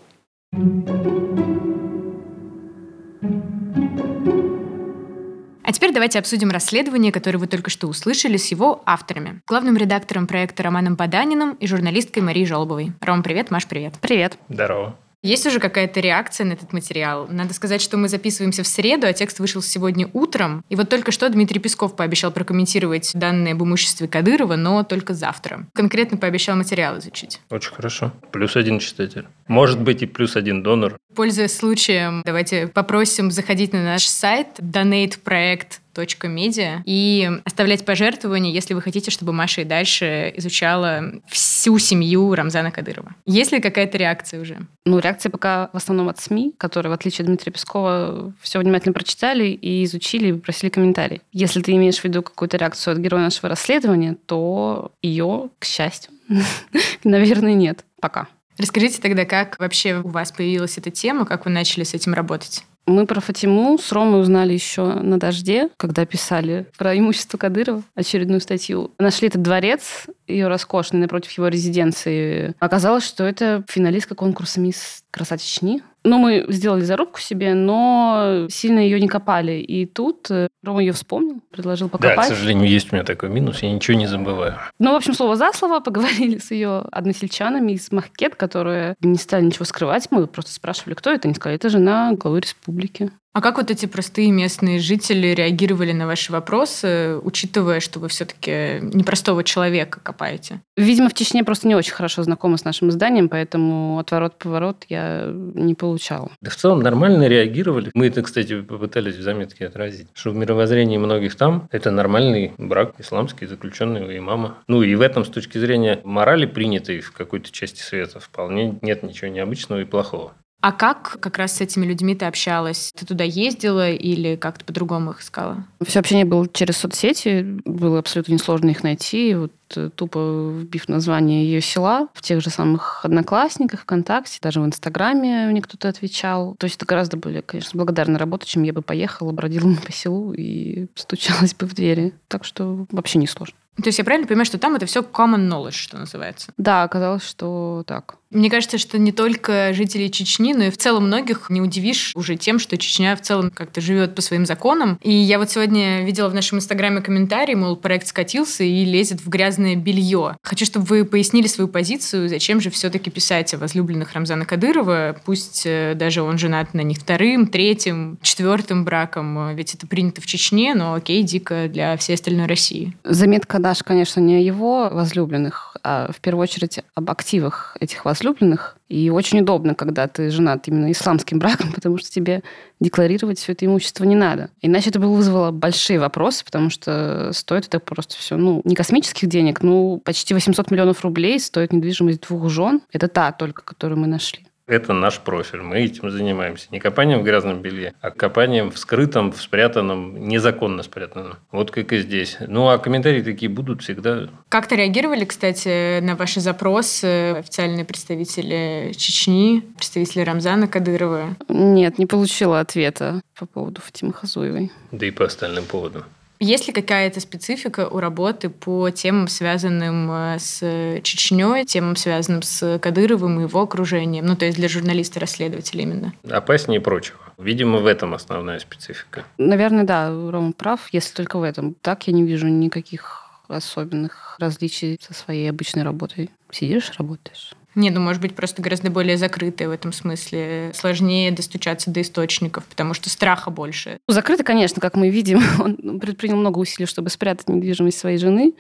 А 5.68 5.74
теперь 5.74 5.92
давайте 5.92 6.18
обсудим 6.18 6.50
расследование, 6.50 7.12
которое 7.12 7.40
вы 7.40 7.48
только 7.48 7.70
что 7.70 7.88
услышали 7.88 8.38
с 8.38 8.50
его 8.52 8.82
авторами. 8.86 9.42
Главным 9.48 9.76
редактором 9.76 10.26
проекта 10.26 10.64
Романом 10.64 10.96
Баданиным 10.96 11.56
и 11.56 11.68
журналисткой 11.68 12.24
Марией 12.24 12.46
Жолобовой. 12.46 12.94
Ром, 13.02 13.22
привет, 13.22 13.52
Маш, 13.52 13.68
привет. 13.68 13.96
Привет. 14.00 14.38
Здорово. 14.48 14.96
Есть 15.24 15.46
уже 15.46 15.60
какая-то 15.60 16.00
реакция 16.00 16.46
на 16.46 16.54
этот 16.54 16.72
материал? 16.72 17.28
Надо 17.28 17.54
сказать, 17.54 17.82
что 17.82 17.98
мы 17.98 18.08
записываемся 18.08 18.64
в 18.64 18.68
среду, 18.68 19.08
а 19.08 19.12
текст 19.12 19.40
вышел 19.40 19.62
сегодня 19.62 20.10
утром. 20.14 20.64
И 20.70 20.78
вот 20.78 20.88
только 20.88 21.12
что 21.12 21.28
Дмитрий 21.28 21.60
Песков 21.60 21.98
пообещал 21.98 22.32
прокомментировать 22.32 23.12
данные 23.14 23.52
об 23.52 23.62
имуществе 23.62 24.08
Кадырова, 24.08 24.56
но 24.56 24.84
только 24.84 25.14
завтра. 25.14 25.68
Конкретно 25.74 26.18
пообещал 26.18 26.56
материал 26.56 26.98
изучить. 27.00 27.42
Очень 27.50 27.74
хорошо. 27.74 28.14
Плюс 28.32 28.56
один 28.56 28.80
читатель. 28.80 29.28
Может 29.48 29.82
быть 29.82 30.02
и 30.02 30.06
плюс 30.06 30.36
один 30.36 30.62
донор. 30.64 30.98
Пользуясь 31.16 31.56
случаем, 31.56 32.22
давайте 32.26 32.68
попросим 32.68 33.32
заходить 33.32 33.72
на 33.74 33.84
наш 33.84 34.06
сайт 34.06 34.48
donateproект.media 34.60 36.82
и 36.86 37.32
оставлять 37.44 37.84
пожертвования, 37.86 38.52
если 38.52 38.76
вы 38.76 38.82
хотите, 38.82 39.10
чтобы 39.10 39.34
Маша 39.34 39.62
и 39.62 39.64
дальше 39.64 40.32
изучала 40.36 41.14
всю 41.28 41.80
семью 41.80 42.36
Рамзана 42.36 42.72
Кадырова. 42.72 43.16
Есть 43.26 43.52
ли 43.52 43.60
какая-то 43.60 43.98
реакция 43.98 44.40
уже? 44.42 44.60
Ну, 44.86 45.00
реакция 45.00 45.32
пока 45.32 45.72
в 45.74 45.78
основном 45.78 46.10
от 46.10 46.20
СМИ, 46.20 46.54
которые, 46.58 46.92
в 46.92 46.94
отличие 46.94 47.24
от 47.24 47.28
Дмитрия 47.28 47.52
Пескова, 47.52 48.32
все 48.42 48.60
внимательно 48.60 48.94
прочитали 48.94 49.48
и 49.48 49.84
изучили, 49.86 50.30
и 50.30 50.34
просили 50.34 50.70
комментарий. 50.70 51.22
Если 51.32 51.62
ты 51.62 51.72
имеешь 51.72 52.00
в 52.00 52.04
виду 52.04 52.22
какую-то 52.22 52.58
реакцию 52.58 52.94
от 52.94 53.00
героя 53.00 53.24
нашего 53.24 53.50
расследования, 53.50 54.16
то 54.26 54.92
ее, 55.02 55.50
к 55.58 55.66
счастью, 55.66 56.12
наверное, 57.04 57.54
нет 57.54 57.84
пока. 58.00 58.28
Расскажите 58.58 59.02
тогда, 59.02 59.26
как 59.26 59.60
вообще 59.60 60.02
у 60.04 60.10
вас 60.10 60.32
появилась 60.32 60.78
эта 60.78 60.92
тема, 60.92 61.26
как 61.26 61.46
вы 61.46 61.52
начали 61.52 61.84
с 61.84 61.94
этим 61.94 62.14
работать? 62.14 62.64
Мы 62.88 63.06
про 63.06 63.20
Фатиму 63.20 63.78
с 63.78 63.92
Ромой 63.92 64.22
узнали 64.22 64.54
еще 64.54 64.86
на 64.86 65.20
«Дожде», 65.20 65.68
когда 65.76 66.06
писали 66.06 66.68
про 66.78 66.98
имущество 66.98 67.38
Кадырова, 67.38 67.84
очередную 67.96 68.40
статью. 68.40 68.92
Нашли 68.98 69.28
этот 69.28 69.42
дворец, 69.42 70.06
ее 70.26 70.48
роскошный, 70.48 71.02
напротив 71.02 71.32
его 71.32 71.50
резиденции. 71.50 72.56
Оказалось, 72.60 73.04
что 73.04 73.26
это 73.26 73.66
финалистка 73.68 74.16
конкурса 74.16 74.62
«Мисс 74.62 75.04
Краса 75.12 75.38
Чечни». 75.38 75.84
Ну, 76.08 76.20
мы 76.20 76.46
сделали 76.48 76.82
зарубку 76.82 77.20
себе, 77.20 77.54
но 77.54 78.48
сильно 78.50 78.80
ее 78.80 79.00
не 79.00 79.10
копали. 79.10 79.60
И 79.60 79.86
тут 79.86 80.32
э, 80.32 80.48
Рома 80.64 80.80
ее 80.80 80.94
вспомнил, 80.94 81.42
предложил 81.52 81.90
покопать. 81.90 82.16
Да, 82.16 82.24
к 82.24 82.28
сожалению, 82.28 82.70
есть 82.70 82.94
у 82.94 82.96
меня 82.96 83.04
такой 83.04 83.28
минус, 83.28 83.62
я 83.62 83.72
ничего 83.72 83.98
не 83.98 84.08
забываю. 84.08 84.56
Ну, 84.80 84.94
в 84.94 84.96
общем, 84.96 85.14
слово 85.14 85.36
за 85.36 85.52
слово, 85.52 85.82
поговорили 85.82 86.38
с 86.44 86.52
ее 86.52 86.84
односельчанами 86.92 87.74
из 87.74 87.92
Махкет, 87.92 88.36
которые 88.36 88.96
не 89.02 89.18
стали 89.18 89.44
ничего 89.44 89.66
скрывать. 89.66 90.08
Мы 90.10 90.28
просто 90.28 90.54
спрашивали, 90.54 90.94
кто 90.94 91.12
это, 91.12 91.28
они 91.28 91.36
сказали, 91.36 91.58
это 91.58 91.70
жена 91.70 92.14
главы 92.14 92.40
республики. 92.40 93.12
А 93.38 93.42
как 93.42 93.58
вот 93.58 93.70
эти 93.70 93.86
простые 93.86 94.32
местные 94.32 94.80
жители 94.80 95.28
реагировали 95.28 95.92
на 95.92 96.08
ваши 96.08 96.32
вопросы, 96.32 97.20
учитывая, 97.22 97.82
что 97.82 98.00
вы 98.00 98.08
все-таки 98.08 98.80
непростого 98.82 99.44
человека 99.44 100.00
копаете? 100.02 100.62
Видимо, 100.76 101.08
в 101.08 101.14
Чечне 101.14 101.44
просто 101.44 101.68
не 101.68 101.76
очень 101.76 101.94
хорошо 101.94 102.24
знакомы 102.24 102.58
с 102.58 102.66
нашим 102.66 102.90
изданием, 102.90 103.30
поэтому 103.30 104.00
отворот-поворот 104.00 104.86
я 104.90 105.30
не 105.32 105.76
получала. 105.76 106.32
Да 106.42 106.50
в 106.50 106.56
целом 106.56 106.80
нормально 106.80 107.28
реагировали. 107.28 107.92
Мы 107.94 108.08
это, 108.08 108.24
кстати, 108.24 108.60
попытались 108.60 109.18
в 109.18 109.22
заметке 109.22 109.68
отразить, 109.68 110.08
что 110.16 110.32
в 110.32 110.36
мировоззрении 110.36 110.98
многих 110.98 111.36
там 111.36 111.70
это 111.72 111.92
нормальный 111.92 112.54
брак 112.58 112.96
исламский, 112.98 113.46
заключенный 113.46 114.02
у 114.02 114.18
имама. 114.18 114.58
Ну 114.68 114.82
и 114.82 114.96
в 114.96 115.02
этом 115.02 115.24
с 115.24 115.30
точки 115.30 115.60
зрения 115.60 116.00
морали, 116.04 116.48
принятой 116.48 117.02
в 117.02 117.12
какой-то 117.12 117.52
части 117.52 117.82
света, 117.82 118.20
вполне 118.20 118.80
нет 118.82 119.04
ничего 119.04 119.30
необычного 119.30 119.82
и 119.82 119.86
плохого. 119.86 120.34
А 120.60 120.72
как 120.72 121.20
как 121.20 121.38
раз 121.38 121.58
с 121.58 121.62
этими 121.62 121.86
людьми 121.86 122.16
ты 122.16 122.26
общалась? 122.26 122.92
Ты 122.96 123.06
туда 123.06 123.24
ездила 123.24 123.92
или 123.92 124.36
как-то 124.36 124.66
по-другому 124.66 125.12
их 125.12 125.22
искала? 125.22 125.66
Все 125.86 126.00
общение 126.00 126.26
было 126.26 126.48
через 126.50 126.78
соцсети. 126.78 127.60
Было 127.64 128.00
абсолютно 128.00 128.34
несложно 128.34 128.72
их 128.72 128.82
найти. 128.82 129.36
Вот 129.36 129.54
э, 129.76 129.92
тупо 129.94 130.52
вбив 130.60 130.90
название 130.90 131.46
ее 131.46 131.62
села 131.62 132.08
в 132.14 132.24
тех 132.24 132.42
же 132.42 132.50
самых 132.50 133.06
Одноклассниках, 133.06 133.82
ВКонтакте, 133.82 134.40
даже 134.42 134.60
в 134.60 134.66
Инстаграме 134.66 135.48
мне 135.48 135.62
кто-то 135.62 135.90
отвечал. 135.90 136.56
То 136.58 136.66
есть 136.66 136.78
это 136.78 136.86
гораздо 136.86 137.18
более, 137.18 137.44
конечно, 137.44 137.78
благодарная 137.78 138.20
работа, 138.20 138.48
чем 138.48 138.64
я 138.64 138.74
бы 138.74 138.82
поехала, 138.82 139.32
бродила 139.32 139.76
по 139.86 139.92
селу 139.92 140.34
и 140.34 140.88
стучалась 140.96 141.54
бы 141.54 141.68
в 141.68 141.76
двери. 141.76 142.14
Так 142.28 142.46
что 142.46 142.88
вообще 142.92 143.20
не 143.20 143.28
сложно. 143.28 143.56
То 143.78 143.88
есть 143.88 144.00
я 144.00 144.04
правильно 144.04 144.28
понимаю, 144.28 144.46
что 144.46 144.58
там 144.58 144.76
это 144.76 144.86
все 144.86 145.02
common 145.02 145.48
knowledge, 145.48 145.72
что 145.72 145.98
называется? 145.98 146.52
Да, 146.58 146.84
оказалось, 146.84 147.24
что 147.24 147.84
так. 147.86 148.18
Мне 148.30 148.50
кажется, 148.50 148.78
что 148.78 148.98
не 148.98 149.12
только 149.12 149.74
жители 149.74 150.08
Чечни, 150.10 150.54
но 150.54 150.66
и 150.66 150.70
в 150.70 150.78
целом 150.78 151.08
многих 151.08 151.50
не 151.50 151.62
удивишь 151.62 152.12
уже 152.14 152.36
тем, 152.36 152.60
что 152.60 152.78
Чечня 152.78 153.16
в 153.16 153.22
целом 153.22 153.52
как-то 153.52 153.80
живет 153.80 154.16
по 154.16 154.22
своим 154.22 154.46
законам. 154.46 155.00
И 155.02 155.14
я 155.14 155.40
вот 155.40 155.50
сегодня 155.50 156.04
видела 156.04 156.28
в 156.28 156.34
нашем 156.34 156.58
инстаграме 156.58 157.02
комментарий, 157.02 157.56
мол, 157.56 157.78
проект 157.78 158.08
скатился 158.08 158.64
и 158.64 158.84
лезет 158.84 159.22
в 159.22 159.30
грязное 159.30 159.76
белье. 159.76 160.36
Хочу, 160.44 160.66
чтобы 160.66 160.86
вы 160.88 161.06
пояснили 161.06 161.48
свою 161.48 161.70
позицию, 161.70 162.28
зачем 162.28 162.60
же 162.60 162.70
все-таки 162.70 163.10
писать 163.10 163.54
о 163.54 163.58
возлюбленных 163.58 164.12
Рамзана 164.14 164.46
Кадырова, 164.46 165.16
пусть 165.24 165.64
э, 165.66 165.94
даже 165.96 166.22
он 166.22 166.38
женат 166.38 166.74
на 166.74 166.82
них 166.82 166.98
вторым, 166.98 167.48
третьим, 167.48 168.18
четвертым 168.22 168.84
браком, 168.84 169.56
ведь 169.56 169.74
это 169.74 169.88
принято 169.88 170.22
в 170.22 170.26
Чечне, 170.26 170.76
но 170.76 170.96
окей, 170.96 171.24
дико 171.24 171.70
для 171.70 171.96
всей 171.96 172.16
остальной 172.16 172.48
России. 172.48 172.98
Заметка 173.06 173.60
Даш, 173.68 173.84
конечно, 173.84 174.22
не 174.22 174.38
о 174.38 174.40
его 174.40 174.90
возлюбленных, 174.90 175.76
а 175.84 176.10
в 176.14 176.22
первую 176.22 176.44
очередь 176.44 176.80
об 176.96 177.12
активах 177.12 177.76
этих 177.82 178.06
возлюбленных. 178.06 178.78
И 178.88 179.10
очень 179.10 179.42
удобно, 179.42 179.76
когда 179.76 180.08
ты 180.08 180.30
женат 180.30 180.70
именно 180.70 180.90
исламским 180.90 181.38
браком, 181.38 181.74
потому 181.76 181.98
что 181.98 182.10
тебе 182.10 182.44
декларировать 182.80 183.40
все 183.40 183.52
это 183.52 183.66
имущество 183.66 184.06
не 184.06 184.16
надо. 184.16 184.52
Иначе 184.62 184.90
это 184.90 185.02
бы 185.02 185.14
вызвало 185.14 185.52
большие 185.52 186.00
вопросы, 186.00 186.46
потому 186.46 186.70
что 186.70 187.32
стоит 187.34 187.68
это 187.68 187.82
просто 187.82 188.16
все, 188.16 188.38
ну, 188.38 188.62
не 188.64 188.74
космических 188.74 189.28
денег, 189.28 189.62
ну, 189.62 190.02
почти 190.02 190.34
800 190.34 190.72
миллионов 190.72 191.04
рублей 191.04 191.38
стоит 191.38 191.74
недвижимость 191.74 192.22
двух 192.22 192.50
жен. 192.50 192.80
Это 192.94 193.10
та 193.10 193.34
только, 193.34 193.64
которую 193.64 194.00
мы 194.00 194.08
нашли. 194.08 194.48
Это 194.68 194.92
наш 194.92 195.20
профиль. 195.20 195.62
Мы 195.62 195.80
этим 195.80 196.12
занимаемся. 196.12 196.68
Не 196.72 196.80
копанием 196.80 197.22
в 197.22 197.24
грязном 197.24 197.62
белье, 197.62 197.94
а 198.02 198.12
копанием 198.12 198.70
в 198.70 198.78
скрытом, 198.78 199.32
в 199.32 199.42
спрятанном, 199.42 200.28
незаконно 200.28 200.84
спрятанном. 200.84 201.38
Вот 201.52 201.72
как 201.72 201.94
и 201.94 202.00
здесь. 202.00 202.38
Ну, 202.42 202.68
а 202.68 202.78
комментарии 202.78 203.22
такие 203.22 203.50
будут 203.50 203.82
всегда. 203.82 204.28
Как-то 204.50 204.76
реагировали, 204.76 205.24
кстати, 205.24 206.02
на 206.02 206.16
ваши 206.16 206.42
запросы 206.42 207.32
официальные 207.38 207.86
представители 207.86 208.92
Чечни, 208.98 209.64
представители 209.78 210.22
Рамзана 210.22 210.68
Кадырова? 210.68 211.36
Нет, 211.48 211.98
не 211.98 212.06
получила 212.06 212.60
ответа 212.60 213.22
по 213.40 213.46
поводу 213.46 213.82
Фатимы 213.82 214.12
Хазуевой. 214.12 214.72
Да 214.92 215.06
и 215.06 215.12
по 215.12 215.26
остальным 215.26 215.64
поводам. 215.64 216.04
Есть 216.40 216.68
ли 216.68 216.74
какая-то 216.74 217.20
специфика 217.20 217.88
у 217.88 218.00
работы 218.00 218.50
по 218.50 218.90
темам, 218.92 219.28
связанным 219.28 220.12
э, 220.12 220.38
с 220.40 220.60
Чечней, 221.04 221.66
темам, 221.66 221.96
связанным 221.96 222.42
с 222.44 222.80
Кадыровым 222.80 223.40
и 223.40 223.44
его 223.44 223.62
окружением? 223.62 224.26
Ну, 224.26 224.36
то 224.36 224.46
есть 224.46 224.58
для 224.58 224.70
журналиста-расследователя 224.70 225.84
именно. 225.84 226.14
Опаснее 226.30 226.80
прочего. 226.80 227.18
Видимо, 227.38 227.80
в 227.80 227.86
этом 227.86 228.14
основная 228.14 228.60
специфика. 228.60 229.24
Наверное, 229.38 229.84
да, 229.84 230.10
Рома 230.10 230.54
прав, 230.54 230.90
если 230.92 231.14
только 231.14 231.38
в 231.38 231.44
этом. 231.44 231.76
Так 231.82 232.08
я 232.08 232.14
не 232.14 232.24
вижу 232.24 232.48
никаких 232.48 233.24
особенных 233.48 234.36
различий 234.40 235.00
со 235.02 235.14
своей 235.14 235.50
обычной 235.50 235.84
работой. 235.84 236.30
Сидишь, 236.52 236.92
работаешь. 236.98 237.54
Не, 237.78 237.92
ну, 237.92 238.02
может 238.02 238.24
быть, 238.24 238.36
просто 238.36 238.64
гораздо 238.64 238.90
более 238.90 239.18
закрытые 239.18 239.70
в 239.70 239.72
этом 239.72 239.94
смысле. 239.94 240.72
Сложнее 240.74 241.32
достучаться 241.32 241.92
до 241.92 242.02
источников, 242.02 242.66
потому 242.66 242.96
что 242.96 243.08
страха 243.08 243.52
больше. 243.52 244.00
Закрыто, 244.08 244.44
конечно, 244.44 244.82
как 244.82 244.96
мы 244.96 245.12
видим. 245.12 245.44
Он 245.60 246.00
предпринял 246.00 246.38
много 246.38 246.58
усилий, 246.58 246.88
чтобы 246.88 247.12
спрятать 247.12 247.48
недвижимость 247.48 248.00
своей 248.00 248.18
жены 248.18 248.56